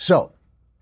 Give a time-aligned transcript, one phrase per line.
[0.00, 0.34] So,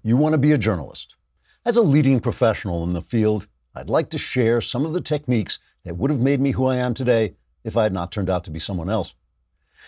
[0.02, 1.16] you want to be a journalist.
[1.64, 5.58] As a leading professional in the field, I'd like to share some of the techniques
[5.84, 7.34] that would have made me who I am today
[7.64, 9.14] if I had not turned out to be someone else.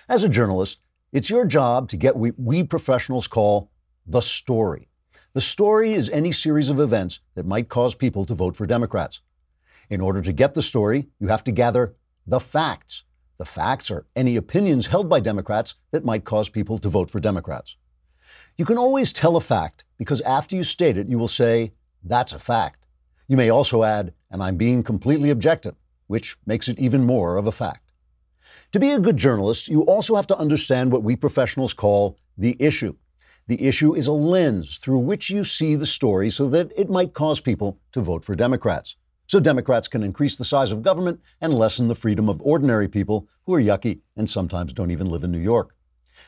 [0.09, 0.81] As a journalist,
[1.13, 3.71] it's your job to get what we professionals call
[4.07, 4.89] the story.
[5.35, 9.21] The story is any series of events that might cause people to vote for Democrats.
[9.91, 11.95] In order to get the story, you have to gather
[12.27, 13.05] the facts.
[13.37, 17.21] The facts are any opinions held by Democrats that might cause people to vote for
[17.21, 17.77] Democrats.
[18.59, 22.33] You can always tell a fact because after you state it, you will say, that's
[22.33, 22.85] a fact.
[23.29, 25.77] You may also add, and I'm being completely objective,
[26.09, 27.93] which makes it even more of a fact.
[28.73, 32.57] To be a good journalist, you also have to understand what we professionals call the
[32.59, 32.97] issue.
[33.47, 37.15] The issue is a lens through which you see the story so that it might
[37.15, 38.97] cause people to vote for Democrats.
[39.29, 43.29] So Democrats can increase the size of government and lessen the freedom of ordinary people
[43.47, 45.77] who are yucky and sometimes don't even live in New York.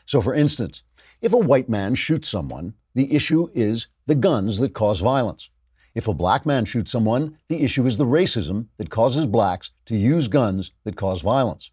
[0.07, 0.85] So, for instance,
[1.21, 5.51] if a white man shoots someone, the issue is the guns that cause violence.
[5.95, 9.97] If a black man shoots someone, the issue is the racism that causes blacks to
[9.97, 11.73] use guns that cause violence.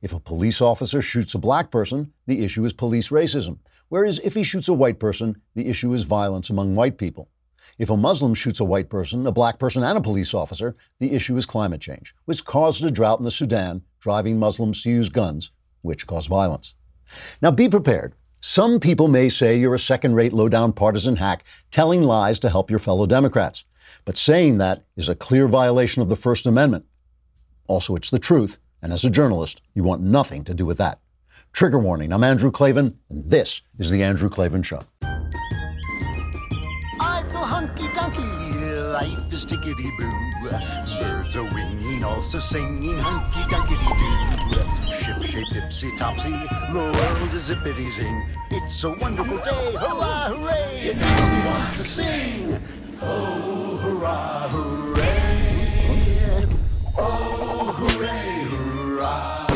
[0.00, 3.58] If a police officer shoots a black person, the issue is police racism.
[3.88, 7.28] Whereas if he shoots a white person, the issue is violence among white people.
[7.78, 11.12] If a Muslim shoots a white person, a black person, and a police officer, the
[11.12, 15.10] issue is climate change, which caused a drought in the Sudan, driving Muslims to use
[15.10, 15.50] guns,
[15.82, 16.74] which cause violence.
[17.42, 21.44] Now be prepared some people may say you're a second rate, low down partisan hack
[21.70, 23.64] telling lies to help your fellow Democrats.
[24.04, 26.84] But saying that is a clear violation of the First Amendment.
[27.66, 31.00] Also, it's the truth, and as a journalist, you want nothing to do with that.
[31.52, 34.82] Trigger warning I'm Andrew Klavan, and this is The Andrew Klavan Show.
[37.00, 40.12] I feel hunky dunky, life is tickety boo.
[41.00, 43.76] Birds are winging, also singing hunky dunky
[44.50, 44.65] doo
[45.06, 46.30] ship shaped tipsy topsy.
[46.30, 48.26] The world is zippity zing.
[48.50, 49.72] It's a wonderful day.
[49.74, 50.80] Hurrah, hooray!
[50.80, 52.60] It makes me want to sing.
[53.00, 56.46] Oh, hurrah, hooray!
[56.98, 59.46] Oh, hooray, hurrah!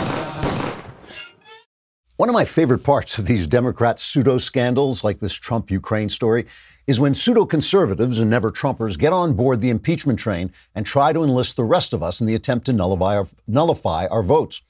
[2.16, 6.46] One of my favorite parts of these Democrat pseudo scandals, like this Trump Ukraine story,
[6.86, 11.12] is when pseudo conservatives and never Trumpers get on board the impeachment train and try
[11.12, 14.62] to enlist the rest of us in the attempt to nullify our, nullify our votes.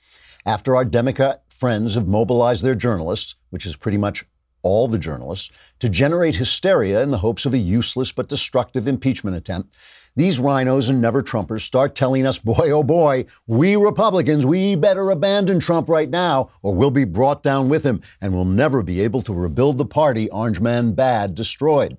[0.46, 4.24] After our Democrat friends have mobilized their journalists, which is pretty much
[4.62, 9.36] all the journalists, to generate hysteria in the hopes of a useless but destructive impeachment
[9.36, 9.74] attempt,
[10.16, 15.10] these RINOs and never Trumpers start telling us, boy, oh boy, we Republicans, we better
[15.10, 19.00] abandon Trump right now, or we'll be brought down with him and we'll never be
[19.00, 21.96] able to rebuild the party Orange Man bad destroyed.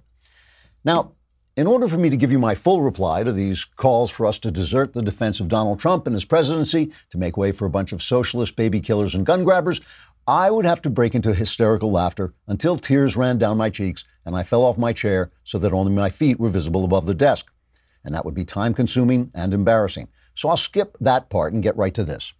[0.84, 1.14] Now,
[1.58, 4.40] in order for me to give you my full reply to these calls for us
[4.40, 7.70] to desert the defense of Donald Trump and his presidency to make way for a
[7.70, 9.82] bunch of socialist baby killers and gun grabbers,
[10.28, 14.36] I would have to break into hysterical laughter until tears ran down my cheeks and
[14.36, 17.52] I fell off my chair so that only my feet were visible above the desk.
[18.06, 20.08] And that would be time consuming and embarrassing.
[20.34, 22.34] So I'll skip that part and get right to this.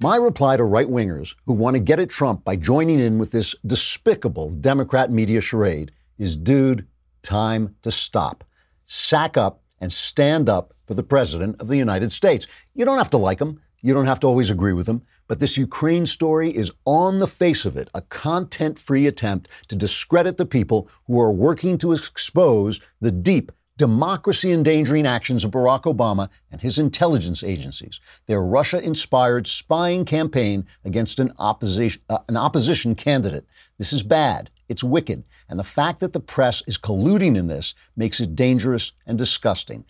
[0.00, 3.32] My reply to right wingers who want to get at Trump by joining in with
[3.32, 6.86] this despicable Democrat media charade is dude,
[7.26, 8.44] time to stop
[8.86, 12.46] sack up and stand up for the President of the United States.
[12.74, 13.60] You don't have to like him.
[13.82, 15.02] You don't have to always agree with him.
[15.28, 19.76] But this Ukraine story is on the face of it a content free attempt to
[19.76, 25.82] discredit the people who are working to expose the deep democracy endangering actions of Barack
[25.82, 28.00] Obama and his intelligence agencies.
[28.26, 33.44] Their Russia inspired spying campaign against an opposition, uh, an opposition candidate.
[33.76, 34.50] This is bad.
[34.68, 35.24] It's wicked.
[35.48, 39.84] And the fact that the press is colluding in this makes it dangerous and disgusting.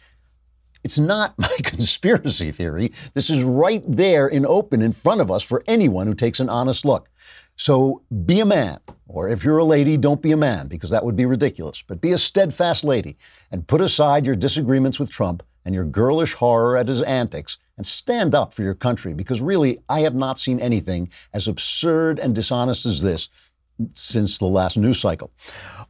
[0.85, 2.93] It's not my conspiracy theory.
[3.15, 6.49] This is right there in open in front of us for anyone who takes an
[6.49, 7.09] honest look.
[7.57, 8.79] So be a man,
[9.09, 11.83] or if you're a lady, don't be a man, because that would be ridiculous.
[11.83, 13.17] But be a steadfast lady
[13.51, 17.87] and put aside your disagreements with Trump and your girlish horror at his antics and
[17.87, 22.35] stand up for your country, because really, I have not seen anything as absurd and
[22.35, 23.29] dishonest as this
[23.95, 25.31] since the last news cycle.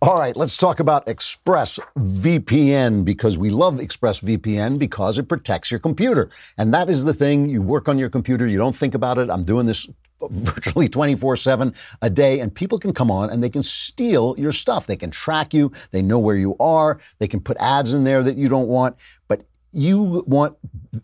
[0.02, 6.28] All right, let's talk about ExpressVPN because we love ExpressVPN because it protects your computer.
[6.58, 7.48] And that is the thing.
[7.48, 9.30] You work on your computer, you don't think about it.
[9.30, 9.88] I'm doing this
[10.30, 14.52] virtually 24 7 a day, and people can come on and they can steal your
[14.52, 14.86] stuff.
[14.86, 18.22] They can track you, they know where you are, they can put ads in there
[18.22, 18.96] that you don't want.
[19.28, 20.56] But you want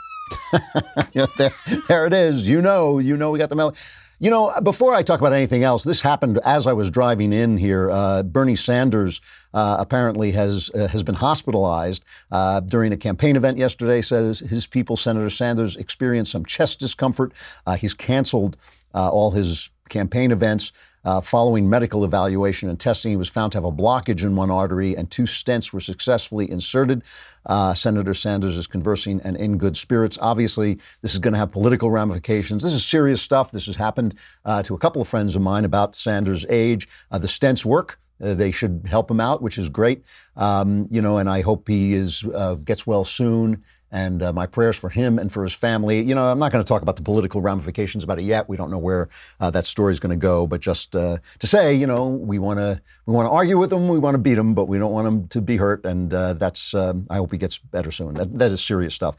[1.38, 1.51] there,
[1.88, 2.48] there it is.
[2.50, 3.75] You know, you know, we got the mail.
[4.19, 7.57] You know, before I talk about anything else, this happened as I was driving in
[7.57, 7.92] here.
[7.92, 9.22] Uh, Bernie Sanders
[9.54, 14.01] uh, apparently has uh, has been hospitalized uh, during a campaign event yesterday.
[14.01, 17.34] Says his people, Senator Sanders, experienced some chest discomfort.
[17.68, 18.57] Uh, he's canceled
[18.95, 20.72] uh, all his campaign events.
[21.06, 24.50] Uh, following medical evaluation and testing, he was found to have a blockage in one
[24.50, 27.04] artery, and two stents were successfully inserted.
[27.46, 30.18] Uh, Senator Sanders is conversing and in good spirits.
[30.22, 32.64] Obviously, this is going to have political ramifications.
[32.64, 33.52] This is serious stuff.
[33.52, 34.16] This has happened
[34.46, 36.88] uh, to a couple of friends of mine about Sanders' age.
[37.12, 38.00] Uh, the stents work.
[38.22, 40.04] Uh, they should help him out, which is great.
[40.38, 44.48] Um, you know, and I hope he is uh, gets well soon and uh, my
[44.48, 46.01] prayers for him and for his family.
[46.01, 48.50] You know, I'm not going to talk about the political ramifications about it yet.
[48.50, 49.07] We don't know where
[49.40, 52.40] uh, that story is going to go, but just uh, to say, you know, we
[52.40, 54.80] want to we want to argue with him, we want to beat him, but we
[54.80, 57.92] don't want him to be hurt, and uh, that's um, I hope he gets better
[57.92, 58.16] soon.
[58.16, 59.16] That that is serious stuff.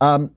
[0.00, 0.32] Um,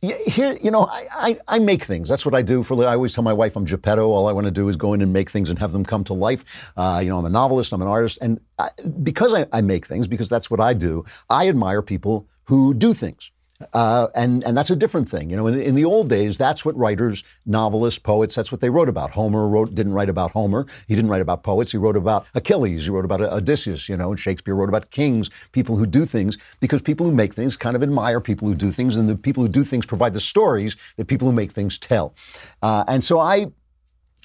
[0.00, 2.08] here, you know, I, I, I, make things.
[2.08, 2.80] That's what I do for.
[2.86, 4.08] I always tell my wife I'm Geppetto.
[4.08, 6.04] All I want to do is go in and make things and have them come
[6.04, 6.44] to life.
[6.76, 7.72] Uh, you know, I'm a novelist.
[7.72, 8.70] I'm an artist, and I,
[9.02, 11.04] because I, I make things, because that's what I do.
[11.28, 13.30] I admire people who do things.
[13.72, 15.48] Uh, and and that's a different thing, you know.
[15.48, 19.10] In, in, the old days, that's what writers, novelists, poets, that's what they wrote about.
[19.10, 20.64] Homer wrote didn't write about Homer.
[20.86, 21.72] He didn't write about poets.
[21.72, 22.84] He wrote about Achilles.
[22.84, 24.10] He wrote about Odysseus, you know.
[24.10, 27.74] And Shakespeare wrote about kings, people who do things, because people who make things kind
[27.74, 30.76] of admire people who do things, and the people who do things provide the stories
[30.96, 32.14] that people who make things tell.
[32.62, 33.46] Uh, and so I,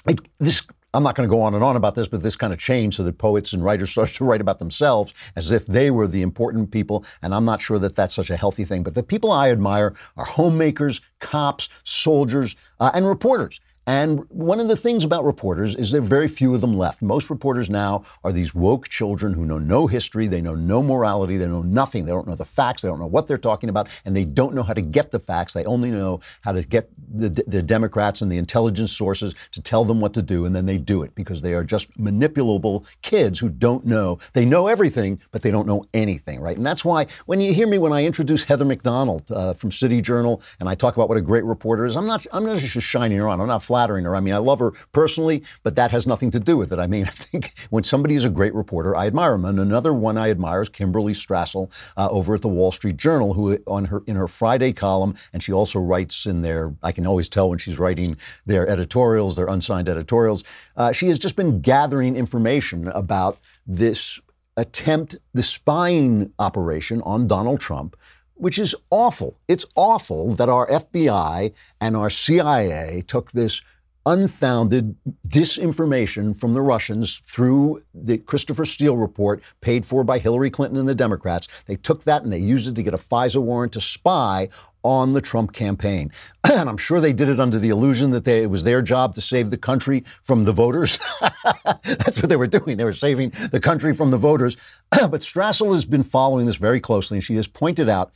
[0.06, 0.62] it, this
[0.94, 2.96] I'm not going to go on and on about this, but this kind of changed
[2.96, 6.22] so that poets and writers started to write about themselves as if they were the
[6.22, 7.04] important people.
[7.20, 8.82] And I'm not sure that that's such a healthy thing.
[8.82, 13.60] But the people I admire are homemakers, cops, soldiers, uh, and reporters.
[13.86, 17.02] And one of the things about reporters is there are very few of them left.
[17.02, 21.36] Most reporters now are these woke children who know no history, they know no morality,
[21.36, 22.06] they know nothing.
[22.06, 24.54] They don't know the facts, they don't know what they're talking about, and they don't
[24.54, 25.52] know how to get the facts.
[25.52, 29.84] They only know how to get the, the Democrats and the intelligence sources to tell
[29.84, 33.38] them what to do, and then they do it because they are just manipulable kids
[33.38, 34.18] who don't know.
[34.32, 36.56] They know everything, but they don't know anything, right?
[36.56, 39.70] And that's why when you hear me when I introduce Heather Mac Donald uh, from
[39.70, 42.58] City Journal and I talk about what a great reporter is, I'm not I'm not
[42.58, 43.40] just shining her on.
[43.40, 44.14] I'm not flattering her.
[44.14, 46.78] I mean, I love her personally, but that has nothing to do with it.
[46.78, 49.44] I mean, I think when somebody is a great reporter, I admire them.
[49.44, 53.34] And another one I admire is Kimberly Strassel uh, over at the Wall Street Journal,
[53.34, 56.72] who on her in her Friday column, and she also writes in their.
[56.84, 58.16] I can always tell when she's writing
[58.46, 60.44] their editorials, their unsigned editorials.
[60.76, 64.20] Uh, she has just been gathering information about this
[64.56, 67.96] attempt, the spying operation on Donald Trump
[68.34, 69.38] which is awful.
[69.48, 73.62] It's awful that our FBI and our CIA took this
[74.06, 74.96] unfounded
[75.26, 80.88] disinformation from the Russians through the Christopher Steele report paid for by Hillary Clinton and
[80.88, 81.48] the Democrats.
[81.66, 84.50] They took that and they used it to get a FISA warrant to spy
[84.84, 86.12] on the Trump campaign.
[86.44, 89.14] and I'm sure they did it under the illusion that they, it was their job
[89.14, 90.98] to save the country from the voters.
[91.82, 92.76] That's what they were doing.
[92.76, 94.56] They were saving the country from the voters.
[94.90, 98.12] but Strassel has been following this very closely, and she has pointed out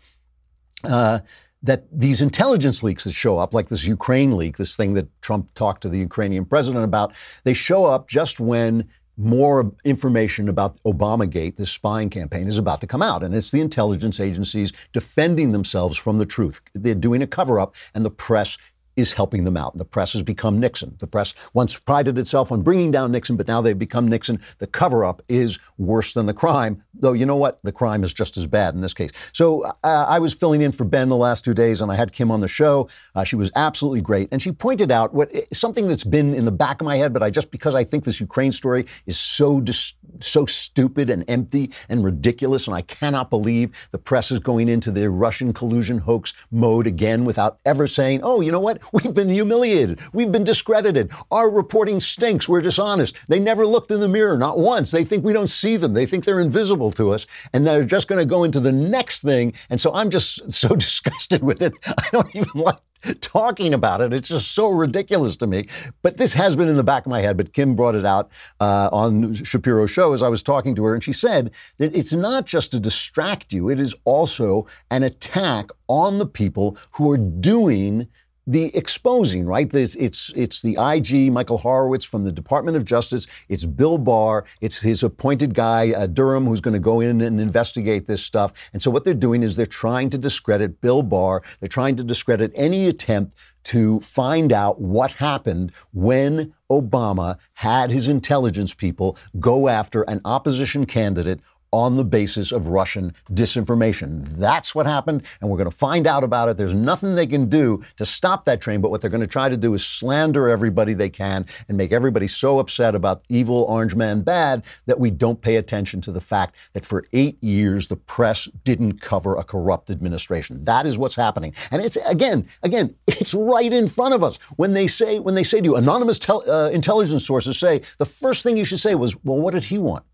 [0.84, 1.20] uh,
[1.62, 5.52] that these intelligence leaks that show up, like this Ukraine leak, this thing that Trump
[5.54, 7.12] talked to the Ukrainian president about,
[7.44, 12.86] they show up just when more information about Obamagate, this spying campaign, is about to
[12.86, 13.22] come out.
[13.22, 16.62] And it's the intelligence agencies defending themselves from the truth.
[16.72, 18.56] They're doing a cover up, and the press
[18.98, 19.72] is helping them out.
[19.72, 20.96] and The press has become Nixon.
[20.98, 24.40] The press once prided itself on bringing down Nixon, but now they've become Nixon.
[24.58, 27.60] The cover up is worse than the crime, though you know what?
[27.62, 29.12] The crime is just as bad in this case.
[29.32, 32.12] So uh, I was filling in for Ben the last two days, and I had
[32.12, 32.88] Kim on the show.
[33.14, 34.28] Uh, she was absolutely great.
[34.32, 37.22] And she pointed out what something that's been in the back of my head, but
[37.22, 41.70] I just because I think this Ukraine story is so dis- so stupid and empty
[41.88, 42.66] and ridiculous.
[42.66, 47.24] And I cannot believe the press is going into the Russian collusion hoax mode again
[47.24, 48.82] without ever saying, oh, you know what?
[48.92, 50.00] We've been humiliated.
[50.12, 51.12] We've been discredited.
[51.30, 52.48] Our reporting stinks.
[52.48, 53.16] We're dishonest.
[53.28, 54.90] They never looked in the mirror, not once.
[54.90, 55.94] They think we don't see them.
[55.94, 57.26] They think they're invisible to us.
[57.52, 59.54] And they're just going to go into the next thing.
[59.70, 61.74] And so I'm just so disgusted with it.
[61.86, 62.78] I don't even like
[63.20, 64.12] talking about it.
[64.12, 65.68] It's just so ridiculous to me.
[66.02, 67.36] But this has been in the back of my head.
[67.36, 70.94] But Kim brought it out uh, on Shapiro's show as I was talking to her,
[70.94, 75.70] and she said that it's not just to distract you; it is also an attack
[75.88, 78.08] on the people who are doing
[78.48, 79.72] the exposing, right?
[79.74, 79.94] It's,
[80.34, 83.26] it's, the IG, Michael Horowitz from the Department of Justice.
[83.50, 84.46] It's Bill Barr.
[84.62, 88.70] It's his appointed guy, uh, Durham, who's going to go in and investigate this stuff.
[88.72, 91.42] And so what they're doing is they're trying to discredit Bill Barr.
[91.60, 98.08] They're trying to discredit any attempt to find out what happened when Obama had his
[98.08, 101.40] intelligence people go after an opposition candidate
[101.72, 104.24] on the basis of Russian disinformation.
[104.36, 106.56] That's what happened, and we're going to find out about it.
[106.56, 109.48] There's nothing they can do to stop that train, but what they're going to try
[109.48, 113.94] to do is slander everybody they can and make everybody so upset about evil orange
[113.94, 117.96] man bad that we don't pay attention to the fact that for eight years the
[117.96, 120.62] press didn't cover a corrupt administration.
[120.62, 124.72] That is what's happening, and it's again, again, it's right in front of us when
[124.72, 128.42] they say when they say to you, anonymous tel- uh, intelligence sources say the first
[128.42, 130.04] thing you should say was, well, what did he want?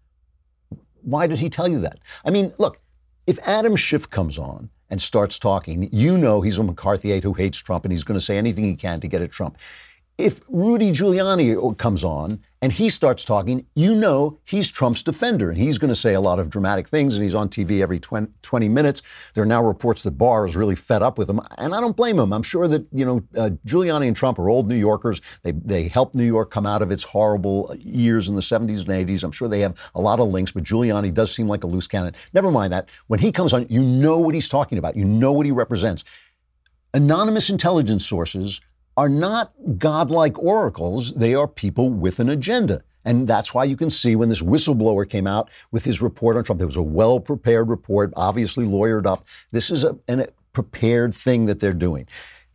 [1.05, 1.99] Why did he tell you that?
[2.25, 2.81] I mean, look,
[3.27, 7.59] if Adam Schiff comes on and starts talking, you know he's a McCarthyite who hates
[7.59, 9.59] Trump and he's going to say anything he can to get at Trump.
[10.17, 15.51] If Rudy Giuliani comes on and he starts talking, you know he's Trump's defender.
[15.51, 17.99] And he's going to say a lot of dramatic things, and he's on TV every
[17.99, 19.03] 20, 20, minutes.
[19.35, 21.41] There are now reports that Barr is really fed up with him.
[21.59, 22.33] And I don't blame him.
[22.33, 25.21] I'm sure that, you know, uh, Giuliani and Trump are old New Yorkers.
[25.43, 29.09] They, they helped New York come out of its horrible years in the 70s and
[29.09, 29.25] 80s.
[29.25, 31.89] I'm sure they have a lot of links, but Giuliani does seem like a loose
[31.89, 32.15] cannon.
[32.33, 32.89] Never mind that.
[33.09, 36.05] When he comes on, you know what he's talking about, you know what he represents.
[36.95, 38.61] Anonymous intelligence sources
[38.97, 42.83] are not godlike oracles, they are people with an agenda.
[43.05, 46.45] And that's why you can see when this whistleblower came out with his report on
[46.45, 49.27] Trump, it was a well prepared report, obviously lawyered up.
[49.51, 52.07] This is a, a prepared thing that they're doing.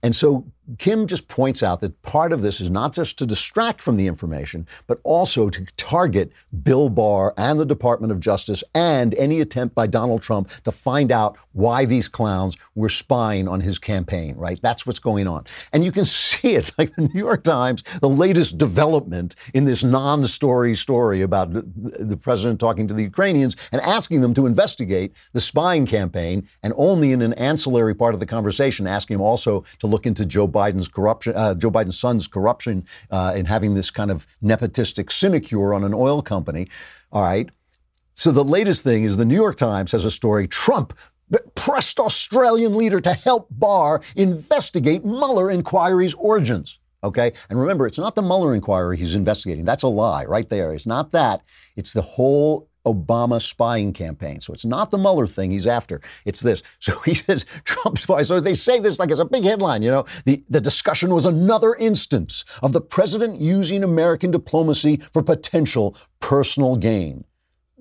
[0.02, 0.46] And so
[0.78, 4.08] Kim just points out that part of this is not just to distract from the
[4.08, 6.32] information, but also to target
[6.64, 11.12] Bill Barr and the Department of Justice and any attempt by Donald Trump to find
[11.12, 14.60] out why these clowns were spying on his campaign, right?
[14.62, 15.46] That's what's going on.
[15.74, 19.84] And you can see it, like the New York Times, the latest development in this
[19.84, 25.16] non story story about the president talking to the Ukrainians and asking them to investigate
[25.34, 29.64] the spying campaign, and only in an ancillary part of the conversation asking him also
[29.80, 33.74] to look into Joe Biden Biden's corruption, uh, Joe Biden's son's corruption uh, in having
[33.76, 36.68] this kind of nepotistic sinecure on an oil company.
[37.12, 37.50] All right.
[38.14, 40.94] So the latest thing is the New York Times has a story Trump
[41.56, 46.80] pressed Australian leader to help Barr investigate Mueller inquiry's origins.
[47.04, 47.32] Okay?
[47.50, 49.66] And remember, it's not the Mueller inquiry he's investigating.
[49.66, 50.74] That's a lie right there.
[50.74, 51.42] It's not that.
[51.76, 54.40] It's the whole Obama spying campaign.
[54.42, 56.02] So it's not the Mueller thing he's after.
[56.26, 56.64] It's this.
[56.82, 58.22] So he says Trump spy.
[58.22, 60.06] So they say this like it's a big headline, you know.
[60.26, 66.76] The, the discussion was another instance of the president using American diplomacy for potential personal
[66.76, 67.26] gain.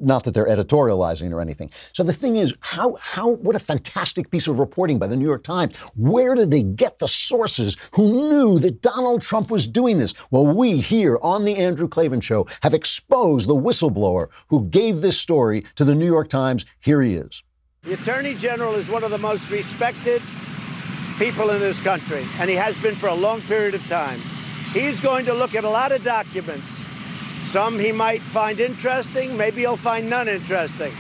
[0.00, 1.70] Not that they're editorializing or anything.
[1.92, 5.24] So the thing is, how, how, what a fantastic piece of reporting by the New
[5.24, 5.76] York Times.
[5.96, 10.14] Where did they get the sources who knew that Donald Trump was doing this?
[10.30, 15.18] Well, we here on the Andrew Klavan Show have exposed the whistleblower who gave this
[15.18, 16.64] story to the New York Times.
[16.80, 17.42] Here he is.
[17.82, 20.22] The Attorney General is one of the most respected
[21.18, 24.20] people in this country, and he has been for a long period of time.
[24.72, 26.77] He's going to look at a lot of documents
[27.45, 30.92] some he might find interesting, maybe he'll find none interesting.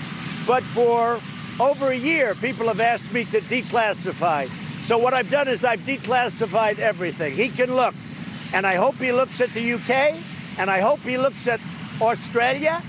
[0.46, 1.20] But for
[1.60, 4.48] over a year, people have asked me to declassify.
[4.82, 7.34] So what I've done is I've declassified everything.
[7.34, 7.94] He can look.
[8.54, 10.16] And I hope he looks at the UK,
[10.58, 11.60] and I hope he looks at
[12.00, 12.82] Australia,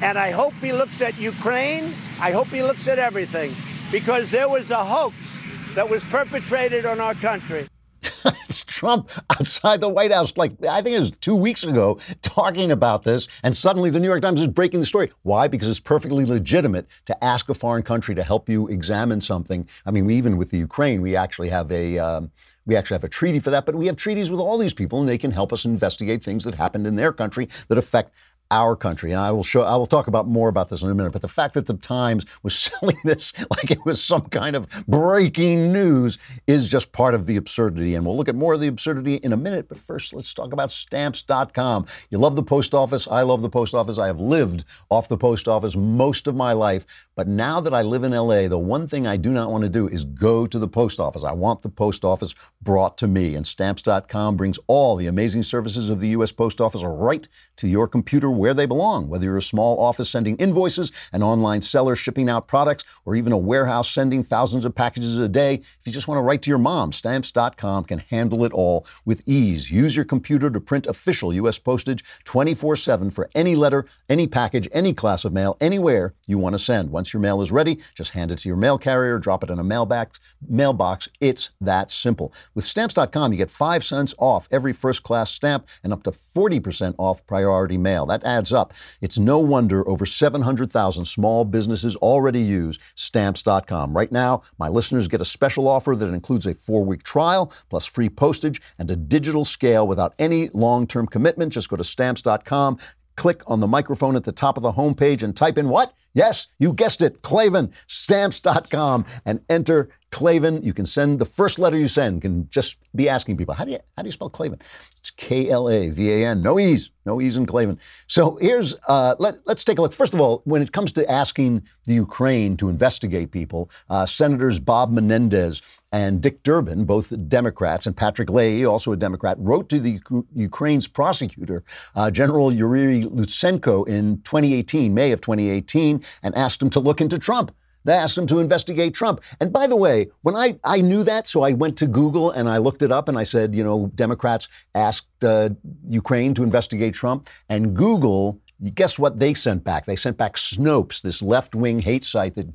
[0.00, 1.92] and I hope he looks at Ukraine.
[2.20, 3.54] I hope he looks at everything.
[3.90, 5.44] Because there was a hoax
[5.74, 7.68] that was perpetrated on our country.
[8.82, 13.04] Trump outside the White House, like I think it was two weeks ago, talking about
[13.04, 15.12] this, and suddenly the New York Times is breaking the story.
[15.22, 15.46] Why?
[15.46, 19.68] Because it's perfectly legitimate to ask a foreign country to help you examine something.
[19.86, 22.32] I mean, even with the Ukraine, we actually have a um,
[22.66, 24.98] we actually have a treaty for that, but we have treaties with all these people,
[24.98, 28.12] and they can help us investigate things that happened in their country that affect
[28.52, 29.10] our country.
[29.10, 31.12] And I will show, I will talk about more about this in a minute.
[31.12, 34.68] But the fact that the Times was selling this like it was some kind of
[34.86, 37.94] breaking news is just part of the absurdity.
[37.94, 39.68] And we'll look at more of the absurdity in a minute.
[39.68, 41.86] But first, let's talk about stamps.com.
[42.10, 43.08] You love the post office.
[43.08, 43.98] I love the post office.
[43.98, 46.86] I have lived off the post office most of my life.
[47.14, 49.70] But now that I live in LA, the one thing I do not want to
[49.70, 51.24] do is go to the post office.
[51.24, 53.34] I want the post office brought to me.
[53.34, 56.32] And stamps.com brings all the amazing services of the U.S.
[56.32, 59.08] Post Office right to your computer where they belong.
[59.08, 63.32] Whether you're a small office sending invoices, an online seller shipping out products, or even
[63.32, 66.50] a warehouse sending thousands of packages a day, if you just want to write to
[66.50, 69.70] your mom, stamps.com can handle it all with ease.
[69.70, 71.58] Use your computer to print official U.S.
[71.58, 76.54] postage 24 7 for any letter, any package, any class of mail, anywhere you want
[76.54, 76.90] to send.
[77.10, 79.64] Your mail is ready, just hand it to your mail carrier, drop it in a
[79.64, 80.20] mailbox.
[80.46, 81.08] mailbox.
[81.20, 82.34] It's that simple.
[82.54, 86.94] With stamps.com, you get 5 cents off every first class stamp and up to 40%
[86.98, 88.04] off priority mail.
[88.04, 88.72] That adds up.
[89.00, 93.94] It's no wonder over 700,000 small businesses already use stamps.com.
[93.94, 97.86] Right now, my listeners get a special offer that includes a four week trial plus
[97.86, 101.52] free postage and a digital scale without any long term commitment.
[101.52, 102.78] Just go to stamps.com
[103.16, 105.92] click on the microphone at the top of the homepage and type in what?
[106.14, 110.62] Yes, you guessed it, Klavan, stamps.com, and enter Klavan.
[110.62, 113.72] You can send the first letter you send, can just be asking people, how do
[113.72, 114.60] you, how do you spell Klavan?
[114.96, 117.78] It's K L A V A N, no E's, no E's in Klavan.
[118.06, 119.92] So here's, uh, let, us take a look.
[119.92, 124.60] First of all, when it comes to asking the Ukraine to investigate people, uh, Senators
[124.60, 129.80] Bob Menendez and Dick Durbin, both Democrats, and Patrick Leahy, also a Democrat, wrote to
[129.80, 131.64] the U- Ukraine's prosecutor,
[131.96, 137.18] uh, General Yuri Lutsenko, in 2018, May of 2018, and asked him to look into
[137.18, 137.52] Trump.
[137.84, 139.22] They asked him to investigate Trump.
[139.40, 142.48] And by the way, when I, I knew that, so I went to Google and
[142.48, 145.50] I looked it up and I said, you know, Democrats asked uh,
[145.88, 147.28] Ukraine to investigate Trump.
[147.48, 149.86] And Google guess what they sent back?
[149.86, 152.46] They sent back Snopes, this left-wing hate site that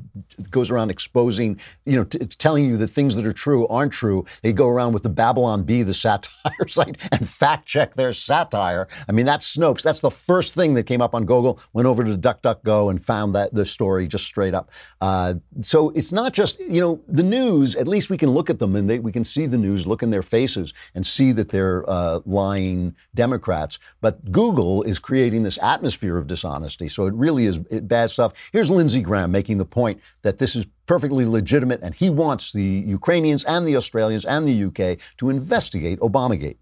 [0.49, 4.25] goes around exposing, you know, t- telling you that things that are true aren't true.
[4.41, 8.87] They go around with the Babylon Bee, the satire site, and fact-check their satire.
[9.09, 9.81] I mean, that's Snopes.
[9.81, 11.59] That's the first thing that came up on Google.
[11.73, 14.71] Went over to DuckDuckGo and found that the story just straight up.
[15.01, 17.75] Uh, so it's not just, you know, the news.
[17.75, 20.03] At least we can look at them and they, we can see the news, look
[20.03, 23.79] in their faces, and see that they're uh, lying Democrats.
[23.99, 26.87] But Google is creating this atmosphere atmosphere of dishonesty.
[26.87, 28.33] So it really is bad stuff.
[28.51, 32.63] Here's Lindsey Graham making the point that this is perfectly legitimate and he wants the
[32.63, 36.57] Ukrainians and the Australians and the UK to investigate Obamagate.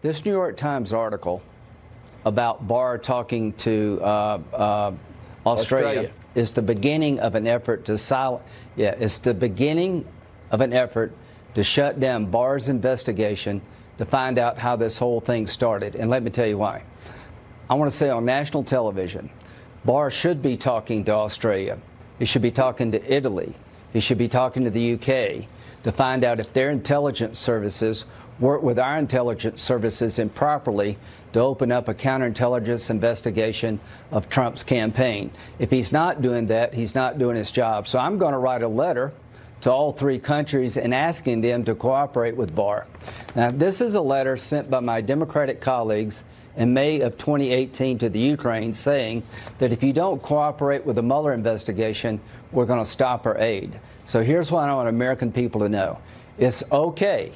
[0.00, 1.42] This New York Times article
[2.24, 4.92] about Barr talking to uh, uh,
[5.44, 8.44] Australia, Australia, is the beginning of an effort to silence.
[8.76, 10.06] Yeah, it's the beginning
[10.52, 11.12] of an effort
[11.54, 13.60] to shut down Barr's investigation
[13.96, 15.96] to find out how this whole thing started.
[15.96, 16.84] And let me tell you why.
[17.70, 19.30] I want to say on national television,
[19.84, 21.78] Barr should be talking to Australia.
[22.18, 23.54] He should be talking to Italy.
[23.92, 25.46] He should be talking to the UK
[25.84, 28.04] to find out if their intelligence services
[28.40, 30.96] work with our intelligence services improperly
[31.32, 35.30] to open up a counterintelligence investigation of Trump's campaign.
[35.58, 37.86] If he's not doing that, he's not doing his job.
[37.86, 39.12] So I'm going to write a letter
[39.60, 42.86] to all three countries and asking them to cooperate with Barr.
[43.34, 46.22] Now, this is a letter sent by my Democratic colleagues
[46.58, 49.22] in May of 2018 to the Ukraine saying
[49.58, 53.78] that if you don't cooperate with the Mueller investigation, we're going to stop our aid.
[54.04, 55.98] So here's what I want American people to know
[56.36, 57.32] it's okay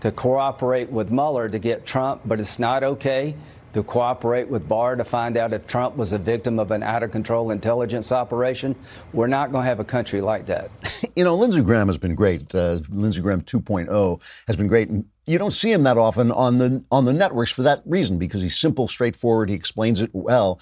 [0.00, 3.34] to cooperate with Mueller to get Trump, but it's not okay
[3.76, 7.02] to cooperate with Barr to find out if Trump was a victim of an out
[7.02, 8.74] of control intelligence operation.
[9.12, 10.70] We're not going to have a country like that.
[11.16, 12.54] you know, Lindsey Graham has been great.
[12.54, 14.88] Uh, Lindsey Graham 2.0 has been great.
[15.26, 18.40] You don't see him that often on the on the networks for that reason because
[18.40, 19.50] he's simple, straightforward.
[19.50, 20.58] He explains it well.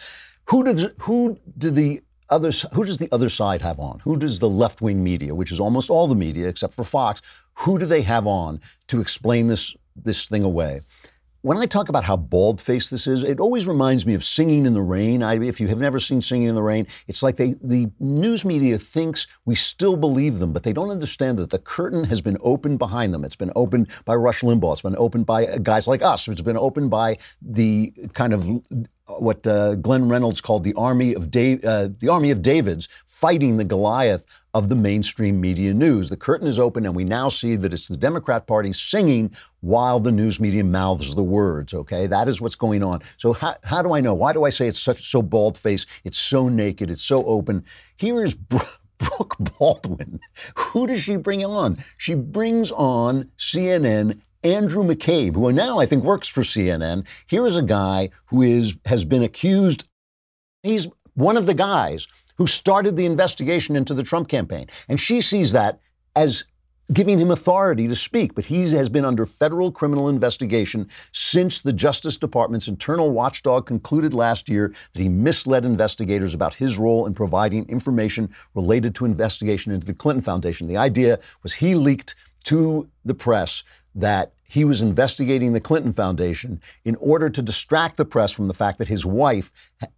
[0.47, 4.01] Who does who do the other who does the other side have on?
[4.01, 7.23] Who does the left wing media, which is almost all the media except for Fox,
[7.55, 10.81] who do they have on to explain this this thing away?
[11.45, 14.65] When I talk about how bald faced this is, it always reminds me of Singing
[14.65, 15.23] in the Rain.
[15.23, 18.47] I, if you have never seen Singing in the Rain, it's like they, the news
[18.47, 22.39] media thinks we still believe them, but they don't understand that the curtain has been
[22.41, 23.25] opened behind them.
[23.25, 24.73] It's been opened by Rush Limbaugh.
[24.73, 26.27] It's been opened by guys like us.
[26.29, 28.49] It's been opened by the kind of
[29.07, 33.59] what uh, Glenn Reynolds called the army of da- uh, the army of Davids fighting
[33.59, 36.09] the Goliath of the mainstream media news.
[36.09, 40.01] The curtain is open, and we now see that it's the Democrat Party singing while
[40.01, 41.75] the news media mouths the words.
[41.75, 43.01] Okay, that is what's going on.
[43.17, 44.15] So how, how do I know?
[44.15, 45.89] Why do I say it's such so bald faced?
[46.05, 46.91] It's so naked.
[46.91, 47.65] It's so open.
[47.97, 48.37] Here is.
[48.97, 50.21] Brooke Baldwin.
[50.57, 51.79] Who does she bring on?
[51.99, 57.05] She brings on CNN Andrew McCabe, who now I think works for CNN.
[57.27, 59.89] Here is a guy who is has been accused
[60.65, 64.67] He's one of the guys who started the investigation into the Trump campaign.
[64.89, 65.81] And she sees that
[66.17, 66.45] as
[66.93, 68.35] giving him authority to speak.
[68.35, 74.13] But he has been under federal criminal investigation since the Justice Department's internal watchdog concluded
[74.13, 79.73] last year that he misled investigators about his role in providing information related to investigation
[79.73, 80.69] into the Clinton Foundation.
[80.69, 86.61] The idea was he leaked to the press that he was investigating the Clinton Foundation
[86.85, 89.51] in order to distract the press from the fact that his wife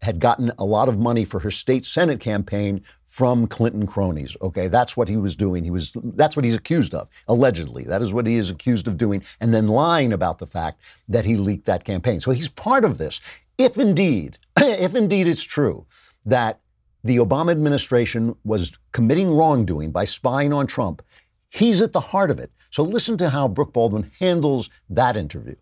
[0.02, 4.36] had gotten a lot of money for her state Senate campaign from Clinton cronies.
[4.40, 5.64] Okay, that's what he was doing.
[5.64, 7.84] He was that's what he's accused of, allegedly.
[7.84, 11.24] That is what he is accused of doing, and then lying about the fact that
[11.24, 12.20] he leaked that campaign.
[12.20, 13.20] So he's part of this.
[13.58, 15.86] If indeed, if indeed it's true
[16.24, 16.60] that
[17.04, 21.02] the Obama administration was committing wrongdoing by spying on Trump,
[21.50, 22.50] he's at the heart of it.
[22.76, 25.54] So listen to how Brooke Baldwin handles that interview.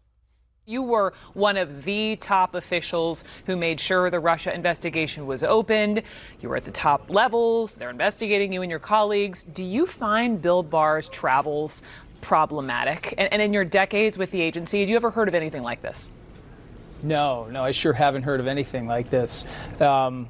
[0.66, 6.02] You were one of the top officials who made sure the Russia investigation was opened.
[6.40, 7.76] You were at the top levels.
[7.76, 9.44] They're investigating you and your colleagues.
[9.44, 11.82] Do you find Bill Barr's travels
[12.20, 13.14] problematic?
[13.16, 15.82] And, and in your decades with the agency, have you ever heard of anything like
[15.82, 16.10] this?
[17.04, 19.46] No, no, I sure haven't heard of anything like this.
[19.80, 20.28] Um,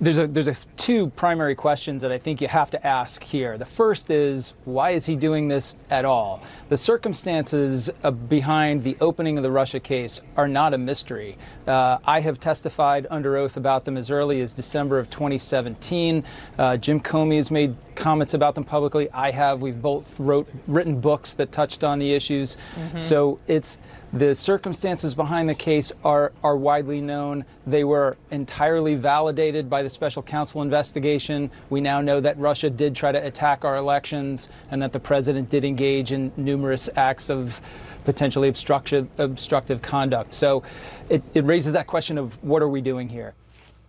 [0.00, 3.56] there's a there's a two primary questions that I think you have to ask here.
[3.58, 6.42] The first is why is he doing this at all?
[6.68, 11.38] The circumstances uh, behind the opening of the Russia case are not a mystery.
[11.66, 16.24] Uh, I have testified under oath about them as early as December of 2017.
[16.58, 19.10] Uh, Jim Comey has made comments about them publicly.
[19.12, 19.62] I have.
[19.62, 22.56] We've both wrote written books that touched on the issues.
[22.74, 22.98] Mm-hmm.
[22.98, 23.78] So it's
[24.12, 27.44] the circumstances behind the case are, are widely known.
[27.66, 31.50] They were entirely validated by the special counsel investigation.
[31.70, 35.48] We now know that Russia did try to attack our elections and that the president
[35.48, 37.60] did engage in numerous acts of
[38.04, 40.32] potentially obstructive, conduct.
[40.32, 40.64] So
[41.08, 43.34] it, it raises that question of what are we doing here?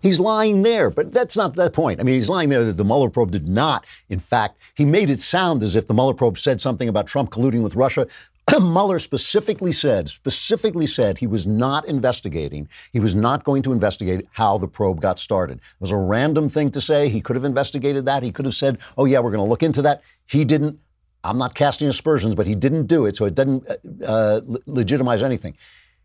[0.02, 2.00] He's lying there, but that's not the point.
[2.00, 3.86] I mean, he's lying there that the Mueller probe did not.
[4.10, 7.30] In fact, he made it sound as if the Mueller probe said something about Trump
[7.30, 8.08] colluding with Russia.
[8.60, 12.68] Mueller specifically said, specifically said he was not investigating.
[12.92, 15.58] He was not going to investigate how the probe got started.
[15.58, 17.10] It was a random thing to say.
[17.10, 18.24] He could have investigated that.
[18.24, 20.02] He could have said, oh, yeah, we're going to look into that.
[20.26, 20.80] He didn't.
[21.24, 25.22] I'm not casting aspersions, but he didn't do it, so it doesn't uh, uh legitimize
[25.22, 25.56] anything.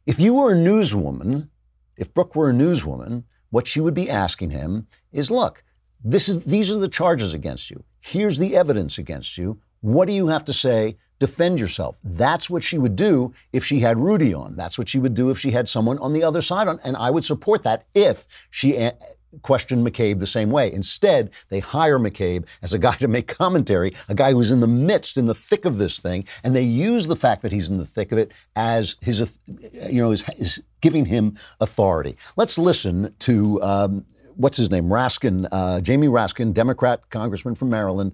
[0.05, 1.49] If you were a newswoman,
[1.97, 5.65] if Brooke were a newswoman, what she would be asking him is, look,
[6.05, 7.83] this is, these are the charges against you.
[8.01, 9.59] Here's the evidence against you.
[9.81, 11.99] What do you have to say defend yourself.
[12.05, 14.57] That's what she would do if she had Rudy on.
[14.57, 16.79] That's what she would do if she had someone on the other side on.
[16.85, 18.97] And I would support that if she a-
[19.43, 20.73] questioned McCabe the same way.
[20.73, 24.67] Instead, they hire McCabe as a guy to make commentary, a guy who's in the
[24.67, 27.79] midst, in the thick of this thing, and they use the fact that he's in
[27.79, 32.17] the thick of it as his, you know, is, is giving him authority.
[32.37, 33.63] Let's listen to.
[33.63, 34.05] Um,
[34.37, 34.85] what's his name?
[34.85, 38.13] Raskin, uh, Jamie Raskin, Democrat congressman from Maryland.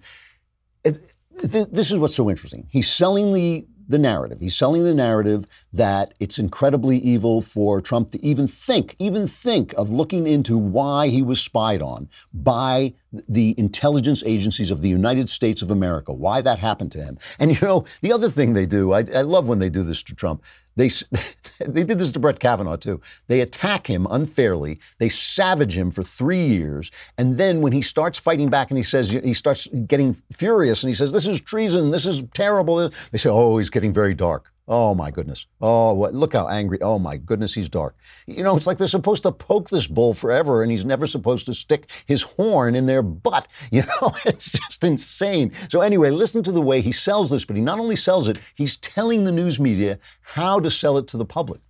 [0.84, 2.66] It, th- this is what's so interesting.
[2.71, 4.38] He's selling the the narrative.
[4.40, 9.75] He's selling the narrative that it's incredibly evil for Trump to even think, even think
[9.75, 12.95] of looking into why he was spied on by
[13.29, 17.18] the intelligence agencies of the United States of America, why that happened to him.
[17.38, 20.03] And you know, the other thing they do, I, I love when they do this
[20.05, 20.42] to Trump.
[20.77, 20.88] They,
[21.66, 23.01] they did this to Brett Kavanaugh too.
[23.29, 24.81] They attack him unfairly.
[24.98, 26.90] They savage him for three years.
[27.18, 30.88] And then when he starts fighting back and he says, he starts getting furious and
[30.88, 32.90] he says, this is treason, this is terrible.
[33.11, 34.51] They say, oh, he's getting very dark.
[34.68, 35.46] Oh my goodness.
[35.61, 36.81] Oh, what, look how angry.
[36.81, 37.96] Oh my goodness, he's dark.
[38.27, 41.46] You know, it's like they're supposed to poke this bull forever and he's never supposed
[41.46, 43.48] to stick his horn in their butt.
[43.72, 45.53] You know, it's just insane.
[45.70, 48.38] So, anyway, listen to the way he sells this, but he not only sells it,
[48.55, 51.61] he's telling the news media how to sell it to the public.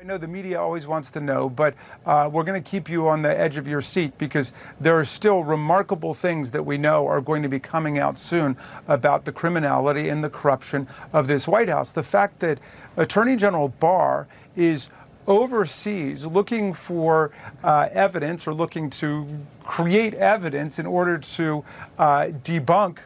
[0.00, 1.74] I know the media always wants to know, but
[2.06, 5.02] uh, we're going to keep you on the edge of your seat because there are
[5.02, 8.56] still remarkable things that we know are going to be coming out soon
[8.86, 11.90] about the criminality and the corruption of this White House.
[11.90, 12.60] The fact that
[12.96, 14.88] Attorney General Barr is
[15.26, 17.32] overseas looking for
[17.64, 19.26] uh, evidence or looking to
[19.64, 21.64] create evidence in order to
[21.98, 22.98] uh, debunk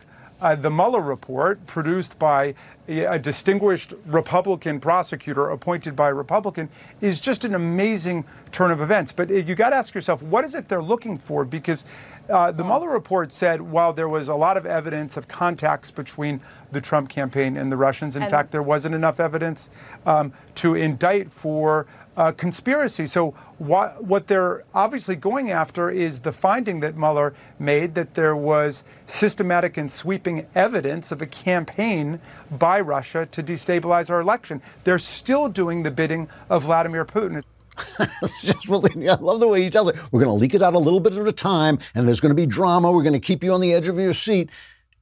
[0.42, 2.55] uh, the Mueller report produced by
[3.00, 6.68] a distinguished Republican prosecutor appointed by a Republican
[7.00, 9.12] is just an amazing turn of events.
[9.12, 11.44] But uh, you got to ask yourself, what is it they're looking for?
[11.44, 11.85] Because
[12.28, 16.40] uh, the Mueller report said while there was a lot of evidence of contacts between
[16.70, 19.70] the Trump campaign and the Russians, in and fact, there wasn't enough evidence
[20.06, 23.06] um, to indict for uh, conspiracy.
[23.06, 28.37] So what, what they're obviously going after is the finding that Mueller made that there
[28.37, 34.61] was systematic and sweeping evidence of a campaign by Russia to destabilize our election.
[34.85, 37.42] They're still doing the bidding of Vladimir Putin.
[38.40, 39.97] just, I love the way he tells it.
[40.12, 42.31] We're going to leak it out a little bit at a time, and there's going
[42.31, 42.90] to be drama.
[42.92, 44.51] We're going to keep you on the edge of your seat.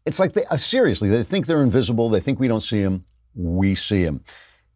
[0.06, 2.08] It's like they, uh, seriously, they think they're invisible.
[2.08, 3.04] They think we don't see them.
[3.34, 4.22] We see them.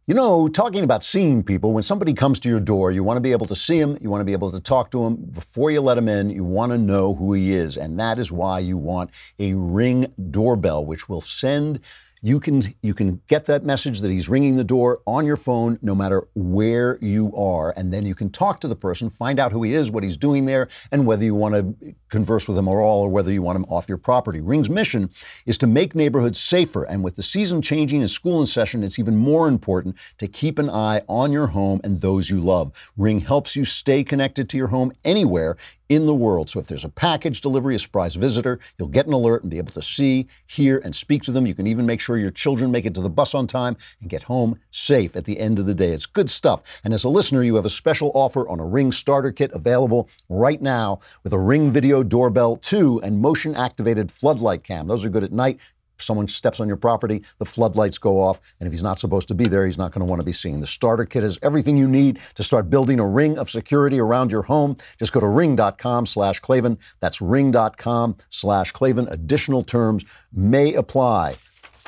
[0.07, 3.23] You know, talking about seeing people, when somebody comes to your door, you want to
[3.23, 5.17] be able to see him, you want to be able to talk to him.
[5.17, 7.79] Before you let him in, you want to know who he is.
[7.79, 11.81] And that is why you want a ring doorbell, which will send
[12.25, 15.79] you can you can get that message that he's ringing the door on your phone
[15.83, 17.75] no matter where you are.
[17.77, 20.17] And then you can talk to the person find out who he is what he's
[20.17, 23.43] doing there and whether you want to converse with him at all or whether you
[23.43, 24.41] want him off your property.
[24.41, 25.11] Ring's mission
[25.45, 26.85] is to make neighborhoods safer.
[26.85, 30.59] And with the season changing and school in session it's even more important to keep
[30.59, 32.91] an eye on your home and those you love.
[32.97, 35.59] Ring helps you stay connected to your home anywhere
[35.89, 36.49] in the world.
[36.49, 39.59] So if there's a package delivery, a surprise visitor, you'll get an alert and be
[39.59, 41.47] able to see, hear, and speak to them.
[41.47, 44.09] You can even make sure your children make it to the bus on time and
[44.09, 45.91] get home safe at the end of the day.
[45.91, 46.63] It's good stuff.
[46.85, 50.09] And as a listener, you have a special offer on a Ring starter kit available
[50.29, 54.87] right now with a Ring Video Doorbell 2 and motion activated floodlight cam.
[54.87, 55.61] Those are good at night
[55.99, 59.35] someone steps on your property, the floodlights go off, and if he's not supposed to
[59.35, 60.61] be there, he's not going to want to be seen.
[60.61, 64.33] The starter kit has everything you need to start building a ring of security around
[64.33, 64.77] your home.
[64.99, 66.79] Just go to ring.com slash Klavan.
[67.01, 69.09] That's ring.com slash Klavan.
[69.09, 71.37] Additional terms may apply.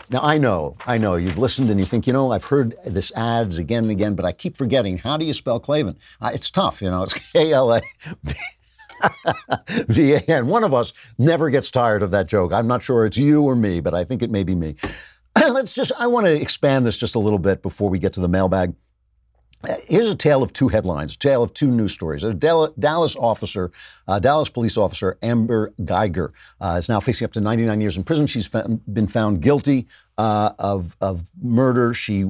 [0.08, 3.10] Now, I know, I know, you've listened and you think, you know, I've heard this
[3.16, 4.98] ads again and again, but I keep forgetting.
[4.98, 5.96] How do you spell Klavan?
[6.20, 7.80] Uh, it's tough, you know, it's K L A
[9.88, 10.46] V-A-N.
[10.46, 12.52] One of us never gets tired of that joke.
[12.52, 14.76] I'm not sure it's you or me, but I think it may be me.
[15.36, 18.20] Let's just, I want to expand this just a little bit before we get to
[18.20, 18.74] the mailbag.
[19.84, 22.22] Here's a tale of two headlines, a tale of two news stories.
[22.22, 23.72] A Dallas officer,
[24.06, 26.30] uh, Dallas police officer Amber Guyger
[26.60, 28.26] uh, is now facing up to 99 years in prison.
[28.26, 31.92] She's fa- been found guilty uh, of, of murder.
[31.94, 32.24] She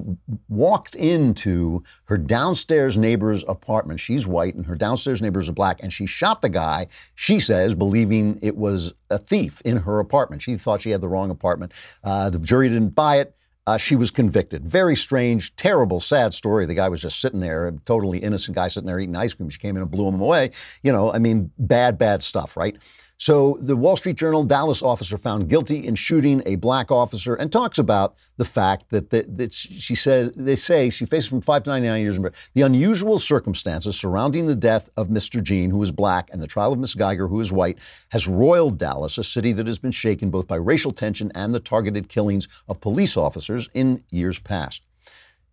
[0.49, 4.01] walked into her downstairs neighbor's apartment.
[4.01, 7.75] She's white, and her downstairs neighbors are black, and she shot the guy, she says,
[7.75, 10.43] believing it was a thief in her apartment.
[10.43, 11.73] She thought she had the wrong apartment.
[12.03, 13.33] Uh, the jury didn't buy it.
[13.69, 14.67] Uh, she was convicted.
[14.69, 16.67] Very strange, terrible, sad story.
[16.67, 19.51] The guy was just sitting there, a totally innocent guy sitting there eating ice cream.
[19.51, 20.53] She came in and blew him away.
[20.85, 22.77] You know, I mean, bad, bad stuff, right?
[23.19, 27.51] So the Wall Street Journal Dallas officer found guilty in shooting a black officer and
[27.51, 31.63] talks about the fact that, that, that she says they say she faces from five
[31.63, 32.39] to 99 years in prison.
[32.53, 35.43] The unusual circumstances surrounding the death of Mr.
[35.43, 37.79] Jean, who is black, and the trial of Miss Guyger, who is white,
[38.11, 41.61] has roiled Dallas, a city that has been shaken both by racial tension and the
[41.61, 44.83] targeted killings of police officers in years past.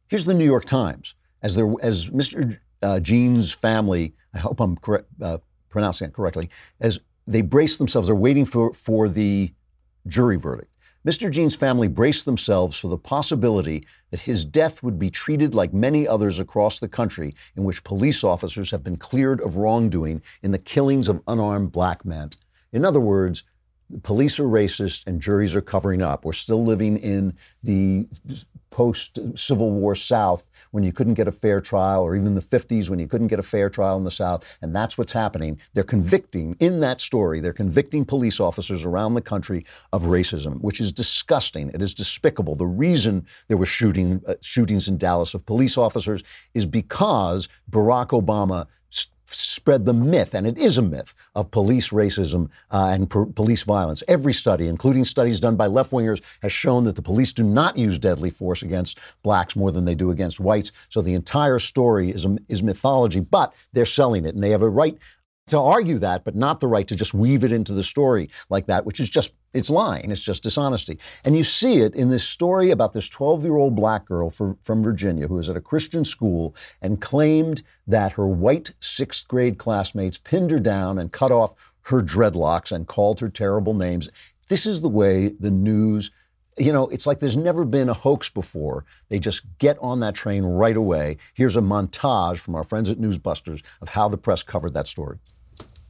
[0.08, 1.16] Here's the New York Times.
[1.42, 2.58] As, there, as Mr.
[2.82, 5.38] Uh, Jean's family, I hope I'm correct, uh,
[5.70, 6.50] pronouncing that correctly,
[6.82, 8.08] as they braced themselves.
[8.08, 9.54] They're waiting for, for the
[10.08, 10.70] jury verdict.
[11.06, 11.30] Mr.
[11.30, 16.08] Jean's family braced themselves for the possibility that his death would be treated like many
[16.08, 20.60] others across the country in which police officers have been cleared of wrongdoing in the
[20.60, 22.30] killings of unarmed black men.
[22.72, 23.44] In other words,
[24.02, 26.24] police are racist and juries are covering up.
[26.24, 28.08] We're still living in the
[28.74, 32.90] post Civil War South when you couldn't get a fair trial, or even the 50s
[32.90, 34.58] when you couldn't get a fair trial in the South.
[34.64, 35.60] And that's what's happening.
[35.76, 40.82] They're convicting, in that story, they're convicting police officers around the country of racism, which
[40.82, 41.70] is disgusting.
[41.70, 42.56] It is despicable.
[42.56, 46.24] The reason there were shooting, uh, shootings in Dallas of police officers
[46.56, 48.66] is because Barack Obama
[49.36, 54.04] spread the myth, and it is a myth, of police racism uh, and police violence.
[54.08, 57.78] Every study, including studies done by left wingers, has shown that the police do not
[57.78, 60.72] use deadly force against blacks more than they do against whites.
[60.90, 64.62] So the entire story is, a, is mythology, but they're selling it, and they have
[64.62, 64.98] a right
[65.48, 68.68] to argue that, but not the right to just weave it into the story like
[68.68, 70.10] that, which is just, it's lying.
[70.10, 71.00] It's just dishonesty.
[71.26, 74.58] And you see it in this story about this 12 year old black girl for,
[74.62, 79.58] from Virginia who was at a Christian school and claimed that her white sixth grade
[79.58, 84.10] classmates pinned her down and cut off her dreadlocks and called her terrible names.
[84.48, 86.12] This is the way the news
[86.58, 88.86] you know, it's like there's never been a hoax before.
[89.10, 91.18] They just get on that train right away.
[91.34, 95.18] Here's a montage from our friends at Newsbusters of how the press covered that story.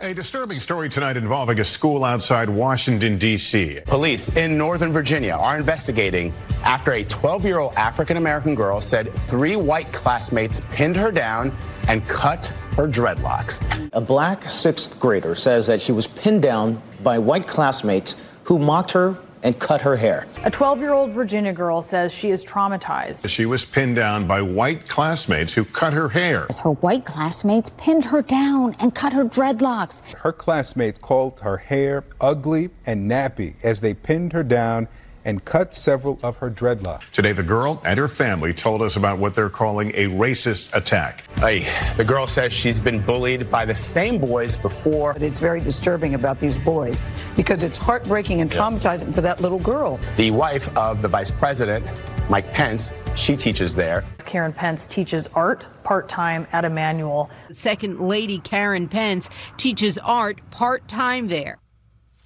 [0.03, 3.79] A disturbing story tonight involving a school outside Washington, D.C.
[3.85, 6.33] Police in Northern Virginia are investigating
[6.65, 11.55] after a 12 year old African American girl said three white classmates pinned her down
[11.87, 13.61] and cut her dreadlocks.
[13.93, 18.91] A black sixth grader says that she was pinned down by white classmates who mocked
[18.91, 20.25] her and cut her hair.
[20.45, 23.27] A 12 year old Virginia girl says she is traumatized.
[23.29, 26.47] She was pinned down by white classmates who cut her hair.
[26.63, 30.13] Her white classmates pinned her down and cut her dreadlocks.
[30.15, 34.87] Her classmates called her hair ugly and nappy as they pinned her down
[35.25, 37.09] and cut several of her dreadlocks.
[37.11, 41.23] Today, the girl and her family told us about what they're calling a racist attack.
[41.37, 45.15] Hey, the girl says she's been bullied by the same boys before.
[45.19, 47.01] It's very disturbing about these boys
[47.35, 49.13] because it's heartbreaking and traumatizing yeah.
[49.13, 49.99] for that little girl.
[50.17, 51.85] The wife of the vice president,
[52.29, 54.03] Mike Pence, she teaches there.
[54.25, 57.29] Karen Pence teaches art part time at Immanuel.
[57.51, 61.57] Second Lady Karen Pence teaches art part time there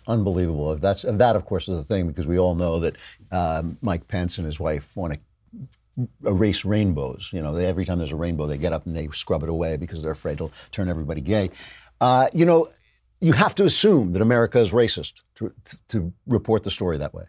[0.08, 0.76] unbelievable.
[0.76, 2.96] That's and that, of course, is the thing because we all know that
[3.32, 5.20] um, Mike Pence and his wife want to
[6.26, 7.30] erase rainbows.
[7.34, 9.50] You know, they, every time there's a rainbow, they get up and they scrub it
[9.50, 11.52] away because they're afraid it'll turn everybody gay.
[12.00, 12.70] Uh, you know,
[13.20, 17.13] you have to assume that America is racist to, to, to report the story that
[17.13, 17.24] way.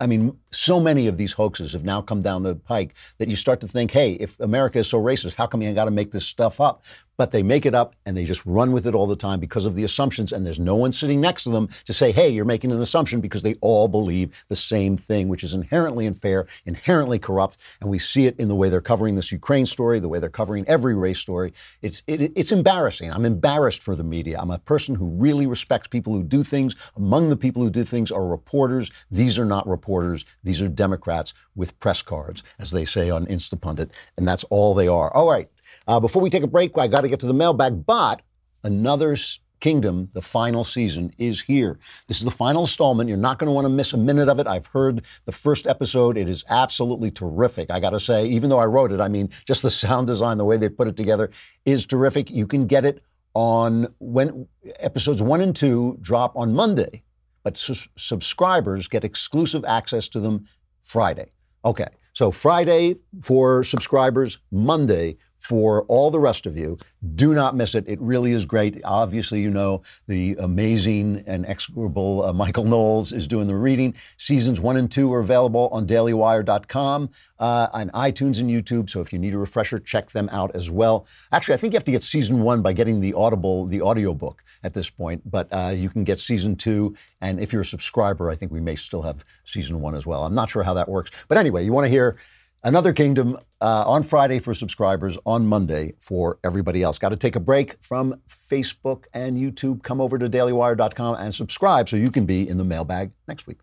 [0.00, 3.36] I mean, so many of these hoaxes have now come down the pike that you
[3.36, 6.12] start to think, hey, if America is so racist, how come you got to make
[6.12, 6.84] this stuff up?
[7.16, 9.66] But they make it up and they just run with it all the time because
[9.66, 10.32] of the assumptions.
[10.32, 13.20] And there's no one sitting next to them to say, hey, you're making an assumption
[13.20, 17.56] because they all believe the same thing, which is inherently unfair, inherently corrupt.
[17.80, 20.28] And we see it in the way they're covering this Ukraine story, the way they're
[20.28, 21.52] covering every race story.
[21.82, 23.12] It's, it, it's embarrassing.
[23.12, 24.40] I'm embarrassed for the media.
[24.40, 26.74] I'm a person who really respects people who do things.
[26.96, 28.90] Among the people who do things are reporters.
[29.12, 30.24] These are not reporters.
[30.44, 33.90] These are Democrats with press cards, as they say on Instapundit.
[34.16, 35.12] And that's all they are.
[35.14, 35.48] All right.
[35.88, 38.22] Uh, before we take a break, I got to get to the mailbag, but
[38.62, 39.16] another
[39.64, 41.78] Kingdom, the final season, is here.
[42.06, 43.08] This is the final installment.
[43.08, 44.46] You're not going to want to miss a minute of it.
[44.46, 46.18] I've heard the first episode.
[46.18, 47.70] It is absolutely terrific.
[47.70, 50.36] I got to say, even though I wrote it, I mean, just the sound design,
[50.36, 51.30] the way they put it together
[51.64, 52.30] is terrific.
[52.30, 53.02] You can get it
[53.32, 54.46] on when
[54.80, 57.02] episodes one and two drop on Monday,
[57.44, 60.44] but su- subscribers get exclusive access to them
[60.82, 61.30] Friday.
[61.64, 66.78] Okay, so Friday for subscribers, Monday for all the rest of you.
[67.14, 67.84] Do not miss it.
[67.86, 68.80] It really is great.
[68.82, 73.94] Obviously, you know the amazing and execrable uh, Michael Knowles is doing the reading.
[74.16, 78.88] Seasons one and two are available on dailywire.com, uh, on iTunes and YouTube.
[78.88, 81.06] So if you need a refresher, check them out as well.
[81.30, 84.42] Actually, I think you have to get season one by getting the Audible, the audiobook
[84.62, 86.96] at this point, but uh, you can get season two.
[87.20, 90.24] And if you're a subscriber, I think we may still have season one as well.
[90.24, 91.10] I'm not sure how that works.
[91.28, 92.16] But anyway, you want to hear
[92.66, 96.96] Another Kingdom uh, on Friday for subscribers, on Monday for everybody else.
[96.96, 99.82] Got to take a break from Facebook and YouTube.
[99.82, 103.58] Come over to dailywire.com and subscribe so you can be in the mailbag next week.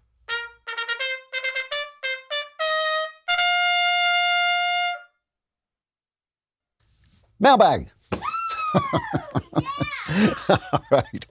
[7.40, 7.90] Mailbag.
[10.50, 10.60] All
[10.92, 11.26] right.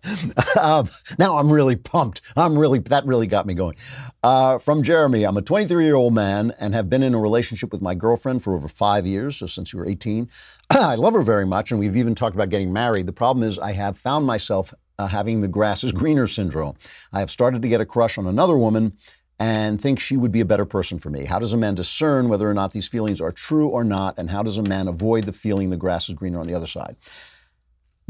[0.58, 2.22] Um, now I'm really pumped.
[2.36, 3.76] I'm really, that really got me going.
[4.22, 7.72] Uh, from Jeremy, I'm a 23 year old man and have been in a relationship
[7.72, 10.28] with my girlfriend for over five years, so since we were 18.
[10.70, 13.06] I love her very much, and we've even talked about getting married.
[13.06, 16.76] The problem is, I have found myself uh, having the grass is greener syndrome.
[17.12, 18.96] I have started to get a crush on another woman
[19.38, 21.24] and think she would be a better person for me.
[21.24, 24.18] How does a man discern whether or not these feelings are true or not?
[24.18, 26.66] And how does a man avoid the feeling the grass is greener on the other
[26.66, 26.96] side?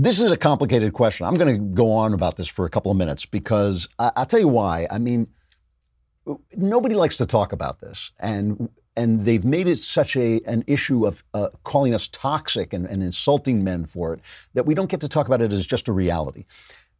[0.02, 1.26] This is a complicated question.
[1.26, 4.24] I'm going to go on about this for a couple of minutes because I, will
[4.24, 4.86] tell you why.
[4.90, 5.26] I mean,
[6.56, 11.06] nobody likes to talk about this, and and they've made it such a an issue
[11.06, 14.20] of uh, calling us toxic and, and insulting men for it
[14.54, 16.46] that we don't get to talk about it as just a reality.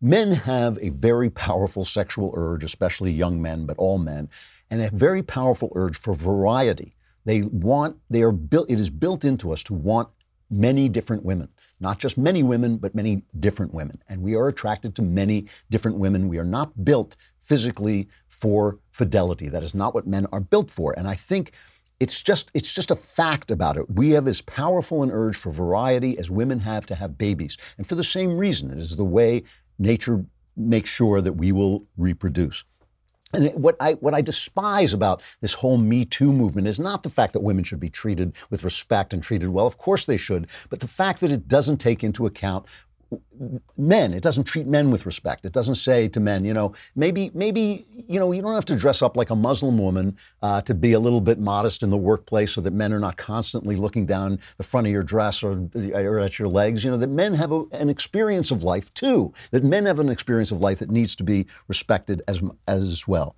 [0.02, 4.28] Men have a very powerful sexual urge, especially young men, but all men,
[4.70, 6.96] and a very powerful urge for variety.
[7.24, 10.10] They want, they are built, it is built into us to want
[10.50, 11.48] many different women
[11.80, 14.02] not just many women, but many different women.
[14.08, 16.28] And we are attracted to many different women.
[16.28, 19.48] We are not built physically for fidelity.
[19.48, 20.94] That is not what men are built for.
[20.96, 21.52] And I think
[21.98, 23.90] it's just it's just a fact about it.
[23.90, 27.56] We have as powerful an urge for variety as women have to have babies.
[27.76, 29.42] And for the same reason, it is the way
[29.78, 30.24] nature
[30.56, 32.64] makes sure that we will reproduce.
[33.32, 37.10] And what I, what I despise about this whole Me Too movement is not the
[37.10, 39.66] fact that women should be treated with respect and treated well.
[39.66, 40.48] Of course they should.
[40.68, 42.66] But the fact that it doesn't take into account
[43.76, 44.12] men.
[44.12, 45.44] It doesn't treat men with respect.
[45.44, 48.76] It doesn't say to men, you know, maybe, maybe, you know, you don't have to
[48.76, 51.96] dress up like a Muslim woman uh, to be a little bit modest in the
[51.96, 55.68] workplace, so that men are not constantly looking down the front of your dress or,
[55.94, 56.84] or at your legs.
[56.84, 59.32] You know, that men have a, an experience of life too.
[59.50, 63.34] That men have an experience of life that needs to be respected as as well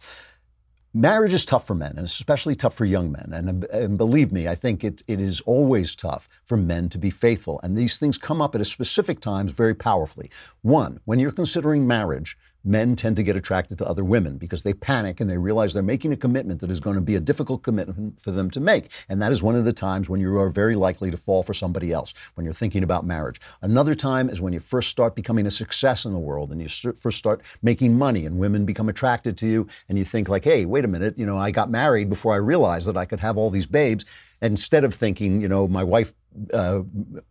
[0.94, 3.30] marriage is tough for men, and especially tough for young men.
[3.32, 7.10] And, and, believe me, I think it, it is always tough for men to be
[7.10, 7.60] faithful.
[7.62, 10.30] And these things come up at a specific times very powerfully.
[10.62, 14.74] One, when you're considering marriage, men tend to get attracted to other women because they
[14.74, 17.62] panic and they realize they're making a commitment that is going to be a difficult
[17.62, 18.90] commitment for them to make.
[19.08, 21.54] And that is one of the times when you are very likely to fall for
[21.54, 23.40] somebody else, when you're thinking about marriage.
[23.62, 26.68] Another time is when you first start becoming a success in the world and you
[26.68, 30.44] st- first start making money and women become attracted to you and you think like,
[30.44, 33.20] hey, wait a minute, you know, I got married before I realized that I could
[33.20, 34.04] have all these babes.
[34.40, 36.12] Instead of thinking, you know, my wife
[36.52, 36.82] uh,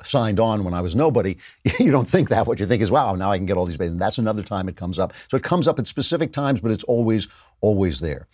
[0.04, 1.38] signed on when I was nobody,
[1.80, 2.48] you don't think that.
[2.48, 3.94] What you think is, wow, now I can get all these babies.
[3.94, 5.14] And that's another time it comes up.
[5.28, 7.28] So it comes up at specific times, but it's always,
[7.62, 8.28] always there.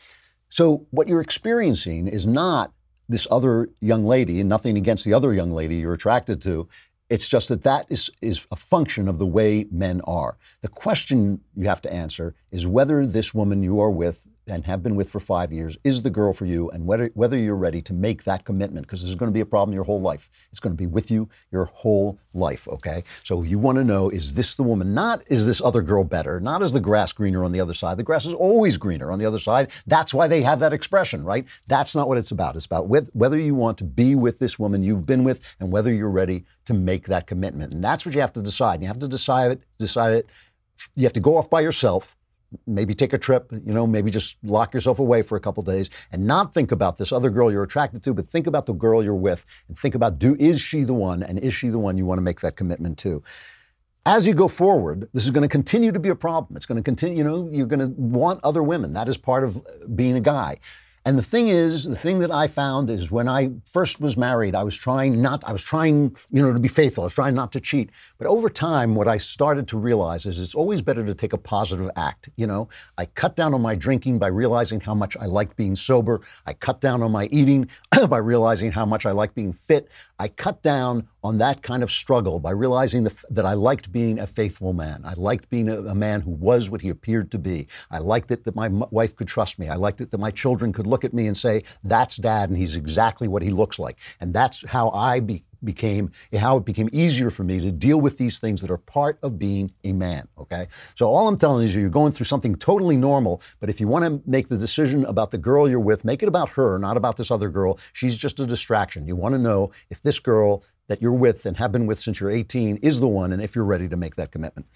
[0.49, 2.71] So what you're experiencing is not
[3.09, 6.67] this other young lady, and nothing against the other young lady you're attracted to.
[7.09, 10.37] It's just that that is, is a function of the way men are.
[10.61, 14.81] The question you have to answer is whether this woman you are with and have
[14.83, 17.81] been with for five years is the girl for you and whether, whether you're ready
[17.81, 20.29] to make that commitment because this is going to be a problem your whole life.
[20.49, 23.03] It's going to be with you your whole life, okay?
[23.23, 24.93] So you want to know is this the woman?
[24.93, 26.39] Not is this other girl better?
[26.39, 27.97] Not is the grass greener on the other side?
[27.97, 29.71] The grass is always greener on the other side.
[29.85, 31.45] That's why they have that expression, right?
[31.67, 32.55] That's not what it's about.
[32.55, 35.71] It's about with, whether you want to be with this woman you've been with and
[35.71, 37.73] whether you're ready to make that commitment.
[37.73, 38.81] And that's what you have to decide.
[38.81, 40.29] You have to decide it, decide it.
[40.95, 42.15] You have to go off by yourself
[42.65, 45.89] maybe take a trip, you know, maybe just lock yourself away for a couple days
[46.11, 49.03] and not think about this other girl you're attracted to, but think about the girl
[49.03, 51.97] you're with and think about do is she the one and is she the one
[51.97, 53.21] you want to make that commitment to?
[54.05, 56.55] As you go forward, this is going to continue to be a problem.
[56.55, 58.93] It's going to continue, you know, you're going to want other women.
[58.93, 59.61] That is part of
[59.95, 60.59] being a guy.
[61.07, 64.53] And the thing is, the thing that I found is when I first was married,
[64.53, 67.03] I was trying not, I was trying, you know, to be faithful.
[67.03, 67.91] I was trying not to cheat.
[68.17, 71.37] But over time, what I started to realize is it's always better to take a
[71.37, 72.27] positive act.
[72.35, 75.77] You know, I cut down on my drinking by realizing how much I liked being
[75.77, 76.19] sober.
[76.45, 77.69] I cut down on my eating
[78.09, 79.89] by realizing how much I like being fit.
[80.19, 84.17] I cut down on that kind of struggle by realizing the, that I liked being
[84.17, 85.01] a faithful man.
[85.05, 87.67] I liked being a, a, man who was what he appeared to be.
[87.91, 89.67] I liked it that my m- wife could trust me.
[89.67, 92.57] I liked it that my children could look at me and say, that's dad, and
[92.57, 93.99] he's exactly what he looks like.
[94.19, 98.17] And that's how I be, became how it became easier for me to deal with
[98.17, 101.67] these things that are part of being a man okay so all i'm telling you
[101.67, 105.05] is you're going through something totally normal but if you want to make the decision
[105.05, 108.17] about the girl you're with make it about her not about this other girl she's
[108.17, 111.71] just a distraction you want to know if this girl that you're with and have
[111.71, 114.31] been with since you're 18 is the one and if you're ready to make that
[114.31, 114.67] commitment.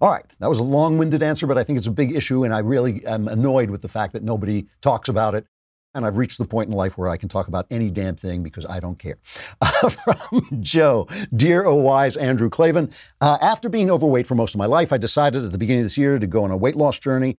[0.00, 2.44] All right, that was a long winded answer, but I think it's a big issue,
[2.44, 5.46] and I really am annoyed with the fact that nobody talks about it.
[5.94, 8.42] And I've reached the point in life where I can talk about any damn thing
[8.42, 9.18] because I don't care.
[9.60, 14.58] Uh, from Joe, dear oh wise Andrew Klavan, uh, after being overweight for most of
[14.58, 16.74] my life, I decided at the beginning of this year to go on a weight
[16.74, 17.36] loss journey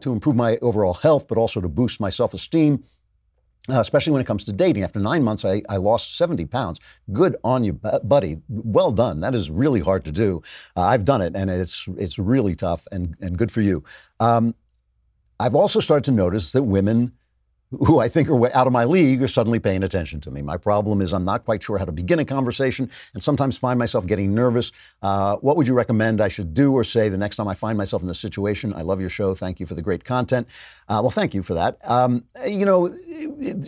[0.00, 2.84] to improve my overall health, but also to boost my self esteem
[3.68, 4.82] uh, especially when it comes to dating.
[4.82, 6.80] After nine months, I, I lost 70 pounds.
[7.12, 8.38] Good on you, buddy.
[8.48, 9.20] Well done.
[9.20, 10.42] That is really hard to do.
[10.76, 13.84] Uh, I've done it, and it's it's really tough and, and good for you.
[14.18, 14.54] Um,
[15.38, 17.12] I've also started to notice that women
[17.80, 20.42] who I think are out of my league are suddenly paying attention to me.
[20.42, 23.78] My problem is I'm not quite sure how to begin a conversation and sometimes find
[23.78, 24.72] myself getting nervous.
[25.00, 27.78] Uh, what would you recommend I should do or say the next time I find
[27.78, 28.74] myself in this situation?
[28.74, 29.34] I love your show.
[29.34, 30.48] Thank you for the great content.
[30.88, 31.78] Uh, well, thank you for that.
[31.88, 32.94] Um, you know,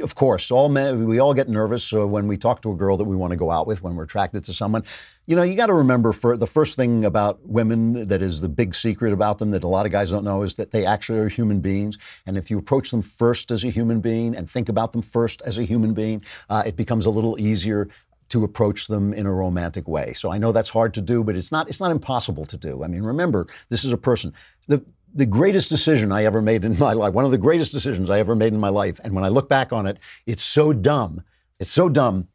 [0.02, 2.96] of course, all men, we all get nervous uh, when we talk to a girl
[2.96, 4.82] that we want to go out with, when we're attracted to someone.
[5.26, 8.48] You know, you got to remember for the first thing about women that is the
[8.48, 11.18] big secret about them that a lot of guys don't know is that they actually
[11.18, 11.98] are human beings.
[12.26, 15.40] And if you approach them first as a human being and think about them first
[15.42, 17.88] as a human being, uh, it becomes a little easier
[18.30, 20.12] to approach them in a romantic way.
[20.12, 22.82] So I know that's hard to do, but it's not it's not impossible to do.
[22.82, 24.32] I mean, remember, this is a person.
[24.66, 24.84] The
[25.14, 28.18] the greatest decision I ever made in my life, one of the greatest decisions I
[28.18, 31.22] ever made in my life, and when I look back on it, it's so dumb.
[31.60, 32.28] It's so dumb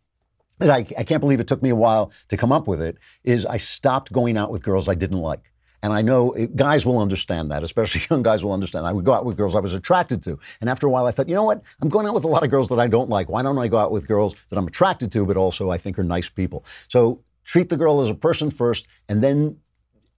[0.60, 2.98] that I, I can't believe it took me a while to come up with it,
[3.24, 5.52] is I stopped going out with girls I didn't like.
[5.82, 8.86] And I know guys will understand that, especially young guys will understand.
[8.86, 10.38] I would go out with girls I was attracted to.
[10.60, 11.62] And after a while, I thought, you know what?
[11.82, 13.30] I'm going out with a lot of girls that I don't like.
[13.30, 15.98] Why don't I go out with girls that I'm attracted to, but also I think
[15.98, 16.66] are nice people?
[16.90, 19.58] So treat the girl as a person first, and then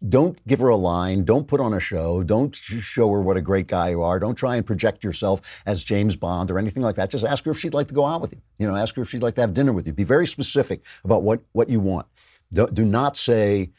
[0.08, 1.24] don't give her a line.
[1.24, 2.24] Don't put on a show.
[2.24, 4.20] Don't show her what a great guy you are.
[4.20, 7.12] Don't try and project yourself as James Bond or anything like that.
[7.12, 8.42] Just ask her if she'd like to go out with you.
[8.58, 9.94] You know, ask her if she'd like to have dinner with you.
[9.94, 12.08] Be very specific about what, what you want.
[12.52, 13.72] Do, do not say,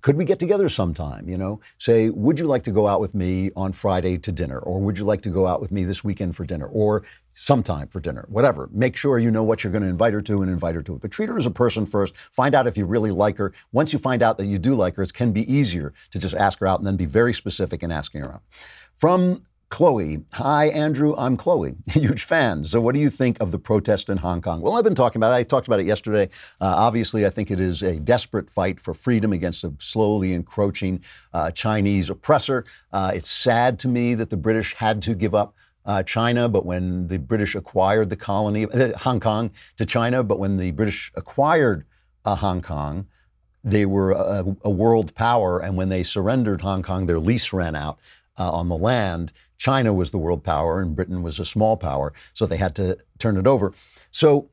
[0.00, 1.28] could we get together sometime?
[1.28, 4.58] You know, say, would you like to go out with me on Friday to dinner?
[4.58, 6.66] Or would you like to go out with me this weekend for dinner?
[6.66, 8.68] Or sometime for dinner, whatever.
[8.72, 10.94] Make sure you know what you're going to invite her to and invite her to
[10.94, 11.02] it.
[11.02, 12.16] But treat her as a person first.
[12.16, 13.52] Find out if you really like her.
[13.72, 16.34] Once you find out that you do like her, it can be easier to just
[16.34, 18.42] ask her out and then be very specific in asking her out.
[18.96, 20.24] From Chloe.
[20.34, 21.14] Hi, Andrew.
[21.18, 21.74] I'm Chloe.
[21.90, 22.64] Huge fan.
[22.64, 24.60] So, what do you think of the protest in Hong Kong?
[24.60, 25.36] Well, I've been talking about it.
[25.36, 26.28] I talked about it yesterday.
[26.60, 31.02] Uh, obviously, I think it is a desperate fight for freedom against a slowly encroaching
[31.34, 32.64] uh, Chinese oppressor.
[32.92, 35.54] Uh, it's sad to me that the British had to give up.
[35.84, 40.40] Uh, China, but when the British acquired the colony, uh, Hong Kong to China, but
[40.40, 41.84] when the British acquired
[42.24, 43.06] uh, Hong Kong,
[43.62, 47.76] they were a, a, world power, and when they surrendered Hong Kong, their lease ran
[47.76, 48.00] out
[48.38, 49.32] uh, on the land.
[49.58, 52.98] China was the world power, and Britain was a small power, so they had to
[53.18, 53.72] turn it over.
[54.10, 54.50] So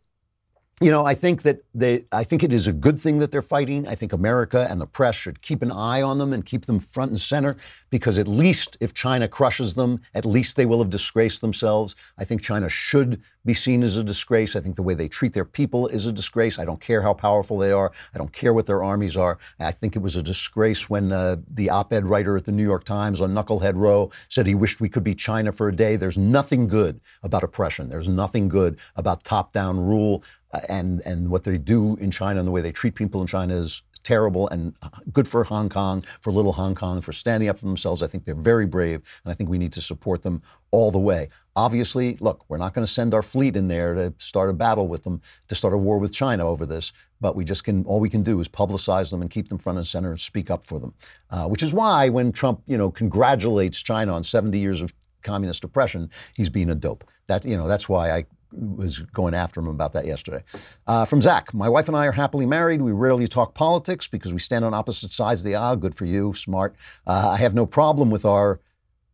[0.82, 3.42] you know, I think that they, I think it is a good thing that they're
[3.42, 3.88] fighting.
[3.88, 6.80] I think America and the press should keep an eye on them and keep them
[6.80, 7.56] front and center
[7.90, 11.96] because at least if China crushes them, at least they will have disgraced themselves.
[12.18, 14.56] I think China should be seen as a disgrace.
[14.56, 16.60] I think the way they treat their people is a disgrace.
[16.60, 17.92] I don't care how powerful they are.
[18.14, 19.38] I don't care what their armies are.
[19.60, 22.84] I think it was a disgrace when uh, the op-ed writer at the New York
[22.84, 25.96] Times on Knucklehead Row said he wished we could be China for a day.
[25.96, 27.90] There's nothing good about oppression.
[27.90, 30.24] There's nothing good about top-down rule.
[30.54, 33.28] Uh, and and what they do in China and the way they treat people in
[33.28, 34.76] China is terrible and
[35.12, 38.04] good for Hong Kong, for little Hong Kong, for standing up for themselves.
[38.04, 40.42] I think they're very brave, and I think we need to support them
[40.72, 41.30] all the way.
[41.56, 44.88] Obviously, look, we're not going to send our fleet in there to start a battle
[44.88, 46.94] with them, to start a war with China over this.
[47.22, 49.78] But we just can, all we can do is publicize them and keep them front
[49.78, 50.94] and center and speak up for them.
[51.30, 55.64] Uh, which is why when Trump, you know, congratulates China on 70 years of communist
[55.64, 57.04] oppression, he's being a dope.
[57.28, 60.44] That, you know, that's why I was going after him about that yesterday.
[60.86, 62.82] Uh, from Zach, my wife and I are happily married.
[62.82, 65.76] We rarely talk politics because we stand on opposite sides of the aisle.
[65.76, 66.76] Good for you, smart.
[67.08, 68.60] Uh, I have no problem with our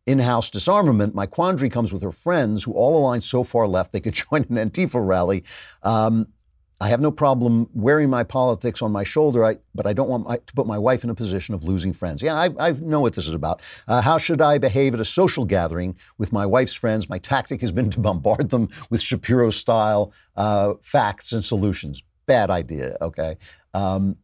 [0.09, 1.13] in-house disarmament.
[1.13, 4.45] My quandary comes with her friends who all align so far left they could join
[4.49, 5.43] an Antifa rally.
[5.83, 6.27] Um,
[6.81, 10.27] I have no problem wearing my politics on my shoulder, I, but I don't want
[10.27, 12.21] my, to put my wife in a position of losing friends.
[12.21, 13.61] Yeah, I, I know what this is about.
[13.85, 17.09] Uh, how should I behave at a social gathering with my wife's friends?
[17.09, 22.01] My tactic has been to bombard them with Shapiro style uh, facts and solutions.
[22.27, 23.37] Bad idea, okay?
[23.73, 24.15] Um,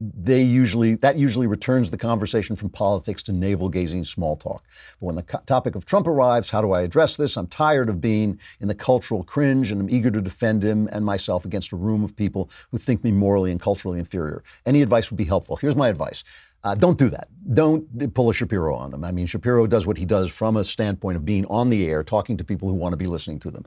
[0.00, 4.64] they usually that usually returns the conversation from politics to navel gazing small talk.
[4.98, 7.36] But when the co- topic of Trump arrives, how do I address this?
[7.36, 11.04] I'm tired of being in the cultural cringe and I'm eager to defend him and
[11.04, 14.42] myself against a room of people who think me morally and culturally inferior.
[14.64, 15.56] Any advice would be helpful.
[15.56, 16.24] Here's my advice.
[16.64, 17.28] Uh, don't do that.
[17.54, 19.04] Don't pull a Shapiro on them.
[19.04, 22.02] I mean, Shapiro does what he does from a standpoint of being on the air,
[22.02, 23.64] talking to people who want to be listening to them.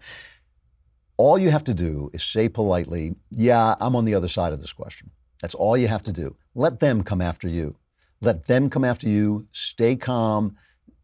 [1.18, 4.62] All you have to do is say politely, Yeah, I'm on the other side of
[4.62, 5.12] this question.
[5.44, 6.38] That's all you have to do.
[6.56, 7.76] Let them come after you.
[8.22, 9.46] Let them come after you.
[9.52, 10.56] Stay calm.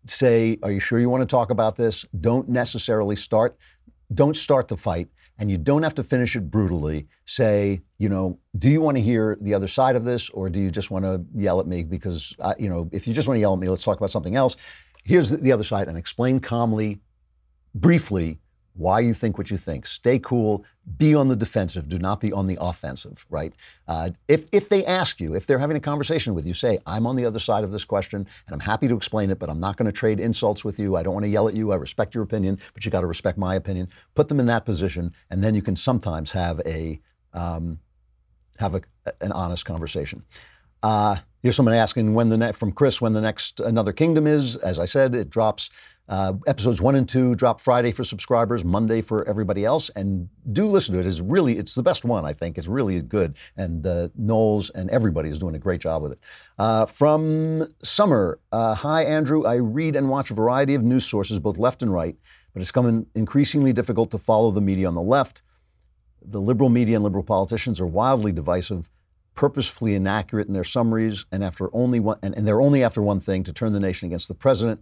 [0.08, 2.06] Say, Are you sure you want to talk about this?
[2.22, 3.58] Don't necessarily start.
[4.14, 5.10] Don't start the fight.
[5.40, 7.08] And you don't have to finish it brutally.
[7.26, 10.58] Say, you know, do you want to hear the other side of this, or do
[10.58, 11.84] you just want to yell at me?
[11.84, 14.10] Because, I, you know, if you just want to yell at me, let's talk about
[14.10, 14.56] something else.
[15.04, 17.02] Here's the other side, and explain calmly,
[17.76, 18.40] briefly,
[18.80, 19.86] why you think what you think.
[19.86, 20.64] Stay cool.
[20.98, 21.90] Be on the defensive.
[21.90, 23.54] Do not be on the offensive, right?
[23.90, 27.06] Uh, if, if they ask you, if they're having a conversation with you, say, I'm
[27.06, 29.60] on the other side of this question and I'm happy to explain it, but I'm
[29.60, 30.96] not going to trade insults with you.
[30.96, 31.74] I don't want to yell at you.
[31.74, 33.90] I respect your opinion, but you got to respect my opinion.
[34.16, 37.02] Put them in that position, and then you can sometimes have a,
[37.34, 37.80] um,
[38.60, 38.82] have a,
[39.20, 40.24] an honest conversation.
[40.82, 44.56] Uh, here's someone asking when the ne- from Chris when the next Another Kingdom is.
[44.58, 45.70] As I said, it drops
[46.08, 50.68] uh, episodes one and two drop Friday for subscribers, Monday for everybody else, and do
[50.68, 51.06] listen to it.
[51.06, 52.58] It's really it's the best one I think.
[52.58, 56.20] It's really good, and uh, Knowles and everybody is doing a great job with it.
[56.58, 59.46] Uh, from Summer, uh, hi Andrew.
[59.46, 62.16] I read and watch a variety of news sources, both left and right,
[62.54, 65.44] but it's becoming increasingly difficult to follow the media on the left.
[66.22, 68.90] The liberal media and liberal politicians are wildly divisive
[69.40, 73.22] purposefully inaccurate in their summaries, and after only one, and, and, they're only after one
[73.22, 74.82] thing to turn the nation against the president.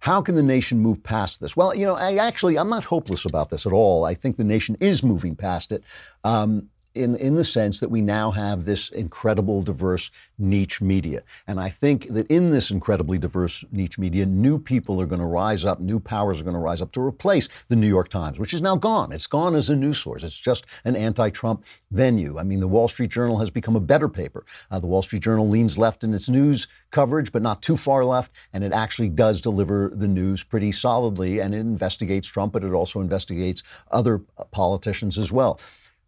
[0.00, 1.56] How can the nation move past this?
[1.56, 4.04] Well, you know, I actually, I'm not hopeless about this at all.
[4.04, 5.84] I think the nation is moving past it.
[6.22, 11.22] Um, in, in the sense that we now have this incredible diverse niche media.
[11.46, 15.26] And I think that in this incredibly diverse niche media, new people are going to
[15.26, 18.38] rise up, new powers are going to rise up to replace the New York Times,
[18.38, 19.12] which is now gone.
[19.12, 20.22] It's gone as a news source.
[20.22, 22.38] It's just an anti Trump venue.
[22.38, 24.44] I mean, the Wall Street Journal has become a better paper.
[24.70, 28.04] Uh, the Wall Street Journal leans left in its news coverage, but not too far
[28.04, 28.32] left.
[28.52, 31.40] And it actually does deliver the news pretty solidly.
[31.40, 34.20] And it investigates Trump, but it also investigates other
[34.52, 35.58] politicians as well.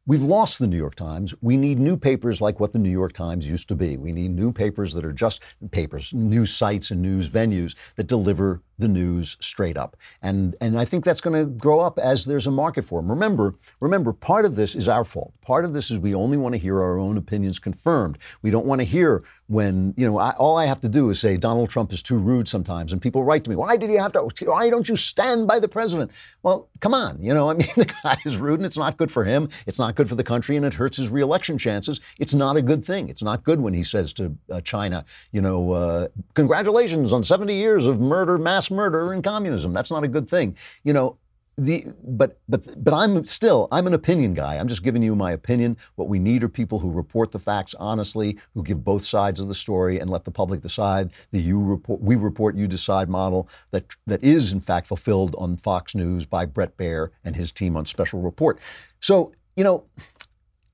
[0.09, 1.35] We've lost the New York Times.
[1.41, 3.97] We need new papers like what the New York Times used to be.
[3.97, 5.43] We need new papers that are just
[5.73, 9.97] papers, news sites and news venues that deliver the news straight up.
[10.23, 13.11] And, and I think that's going to grow up as there's a market for them.
[13.11, 15.33] Remember, remember, part of this is our fault.
[15.41, 18.19] Part of this is we only want to hear our own opinions confirmed.
[18.43, 21.21] We don't want to hear when, you know, I, all I have to do is
[21.21, 22.93] say Donald Trump is too rude sometimes.
[22.93, 25.61] And people write to me, why did you have to, why don't you stand by
[25.61, 26.11] the president?
[26.43, 27.21] Well, come on.
[27.21, 29.49] You know, I mean, the guy is rude and it's not good for him.
[29.67, 32.01] It's not good for the country and it hurts his reelection chances.
[32.19, 33.09] It's not a good thing.
[33.09, 37.55] It's not good when he says to uh, China, you know, uh, congratulations on 70
[37.55, 39.73] years of murder, mass murder, and communism.
[39.73, 40.57] That's not a good thing.
[40.85, 41.19] You know,
[41.59, 44.57] the but but but I'm still I'm an opinion guy.
[44.57, 45.79] I'm just giving you my opinion.
[45.95, 49.49] What we need are people who report the facts honestly, who give both sides of
[49.49, 51.13] the story and let the public decide.
[51.33, 55.57] The you report we report you decide model that that is in fact fulfilled on
[55.57, 58.59] Fox News by Bret Baier and his team on Special Report.
[59.01, 59.85] So you know,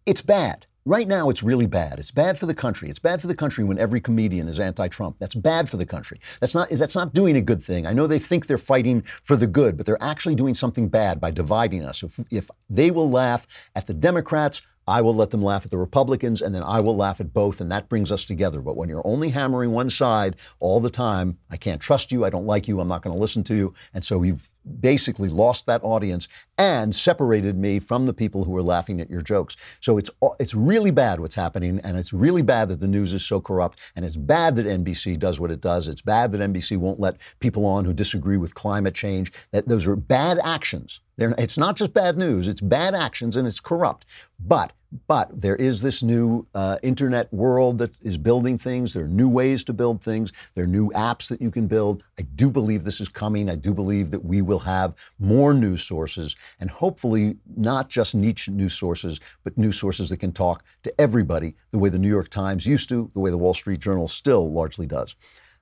[0.04, 0.66] it's bad.
[0.84, 2.00] Right now, it's really bad.
[2.00, 2.88] It's bad for the country.
[2.88, 5.14] It's bad for the country when every comedian is anti-Trump.
[5.20, 6.18] That's bad for the country.
[6.40, 7.86] That's not, that's not doing a good thing.
[7.86, 11.20] I know they think they're fighting for the good, but they're actually doing something bad
[11.20, 12.02] by dividing us.
[12.02, 15.78] If, if they will laugh at the Democrats, I will let them laugh at the
[15.78, 18.60] Republicans, and then I will laugh at both, and that brings us together.
[18.60, 22.30] But when you're only hammering one side all the time, I can't trust you, I
[22.30, 23.74] don't like you, I'm not going to listen to you.
[23.94, 26.28] And so you've basically lost that audience
[26.58, 29.56] and separated me from the people who are laughing at your jokes.
[29.80, 33.24] So it's it's really bad what's happening, and it's really bad that the news is
[33.24, 35.88] so corrupt, and it's bad that NBC does what it does.
[35.88, 39.32] It's bad that NBC won't let people on who disagree with climate change.
[39.50, 41.00] That those are bad actions.
[41.22, 44.06] They're, it's not just bad news; it's bad actions, and it's corrupt.
[44.40, 44.72] But
[45.06, 48.92] but there is this new uh, internet world that is building things.
[48.92, 50.32] There are new ways to build things.
[50.56, 52.02] There are new apps that you can build.
[52.18, 53.48] I do believe this is coming.
[53.48, 58.48] I do believe that we will have more news sources and hopefully not just niche
[58.48, 62.30] news sources, but news sources that can talk to everybody the way the New York
[62.30, 65.14] Times used to, the way the Wall Street Journal still largely does.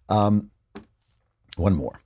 [0.09, 0.51] Um,
[1.59, 2.01] one more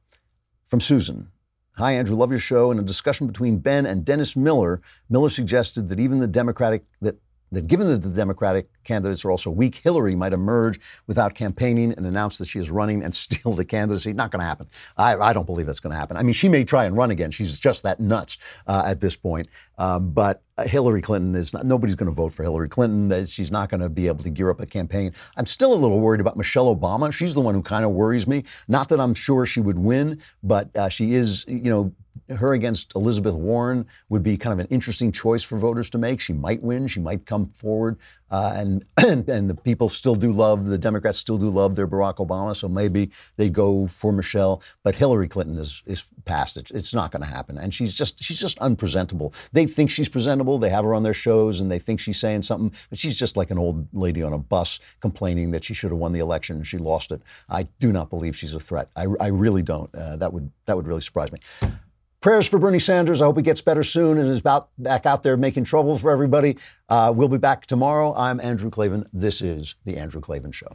[0.67, 1.31] from Susan.
[1.77, 2.15] Hi, Andrew.
[2.15, 2.71] Love your show.
[2.71, 7.17] In a discussion between Ben and Dennis Miller, Miller suggested that even the Democratic that
[7.55, 12.07] that given that the Democratic candidates are also weak, Hillary might emerge without campaigning and
[12.07, 14.13] announce that she is running and steal the candidacy.
[14.13, 14.69] Not going to happen.
[14.97, 16.17] I, I, don't believe that's going to happen.
[16.17, 17.31] I mean, she may try and run again.
[17.31, 19.49] She's just that nuts uh, at this point.
[19.79, 23.25] Uh, but Hillary Clinton is not, nobody's going to vote for Hillary Clinton.
[23.27, 25.13] She's not going to be able to gear up a campaign.
[25.37, 27.13] I'm still a little worried about Michelle Obama.
[27.13, 28.45] She's the one who kind of worries me.
[28.69, 31.93] Not that I'm sure she would win, but uh, she is, you know,
[32.31, 36.21] her against Elizabeth Warren would be kind of an interesting choice for voters to make.
[36.21, 36.87] She might win.
[36.87, 37.99] She might come forward,
[38.31, 38.85] uh, and,
[39.29, 42.57] and, the people still do love the Democrats still do love their Barack Obama.
[42.57, 44.63] So maybe they go for Michelle.
[44.83, 46.71] But Hillary Clinton is is past it.
[46.71, 49.35] It's not going to happen, and she's just she's just unpresentable.
[49.53, 50.59] They think she's presentable.
[50.59, 53.37] They have her on their shows, and they think she's saying something, but she's just
[53.37, 56.57] like an old lady on a bus complaining that she should have won the election
[56.57, 57.23] and she lost it.
[57.49, 58.89] I do not believe she's a threat.
[58.97, 59.95] I, I really don't.
[59.95, 61.41] Uh, that would that would really surprise me.
[62.25, 63.21] Prayers for Bernie Sanders.
[63.21, 66.11] I hope he gets better soon and is about back out there making trouble for
[66.11, 66.57] everybody.
[66.89, 68.15] Uh, we'll be back tomorrow.
[68.17, 69.07] I'm Andrew Klavan.
[69.13, 70.75] This is The Andrew Klavan Show.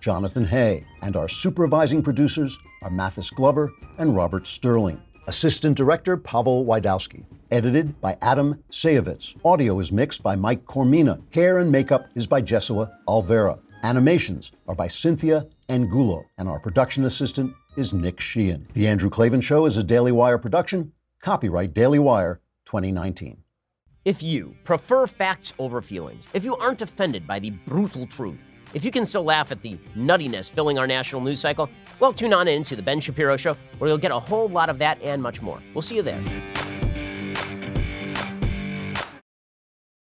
[0.00, 0.84] Jonathan Hay.
[1.02, 5.00] And our supervising producers are Mathis Glover and Robert Sterling.
[5.26, 7.24] Assistant director, Pavel Wydowski.
[7.50, 9.36] Edited by Adam Sajovec.
[9.44, 11.22] Audio is mixed by Mike Coromina.
[11.32, 13.58] Hair and makeup is by Jesua Alvera.
[13.82, 16.24] Animations are by Cynthia Angulo.
[16.38, 18.66] And our production assistant is Nick Sheehan.
[18.72, 20.92] The Andrew Klavan Show is a Daily Wire production.
[21.20, 23.42] Copyright Daily Wire 2019.
[24.04, 28.84] If you prefer facts over feelings, if you aren't offended by the brutal truth, if
[28.84, 31.68] you can still laugh at the nuttiness filling our national news cycle,
[31.98, 34.68] well, tune on in to The Ben Shapiro Show, where you'll get a whole lot
[34.68, 35.60] of that and much more.
[35.74, 36.22] We'll see you there.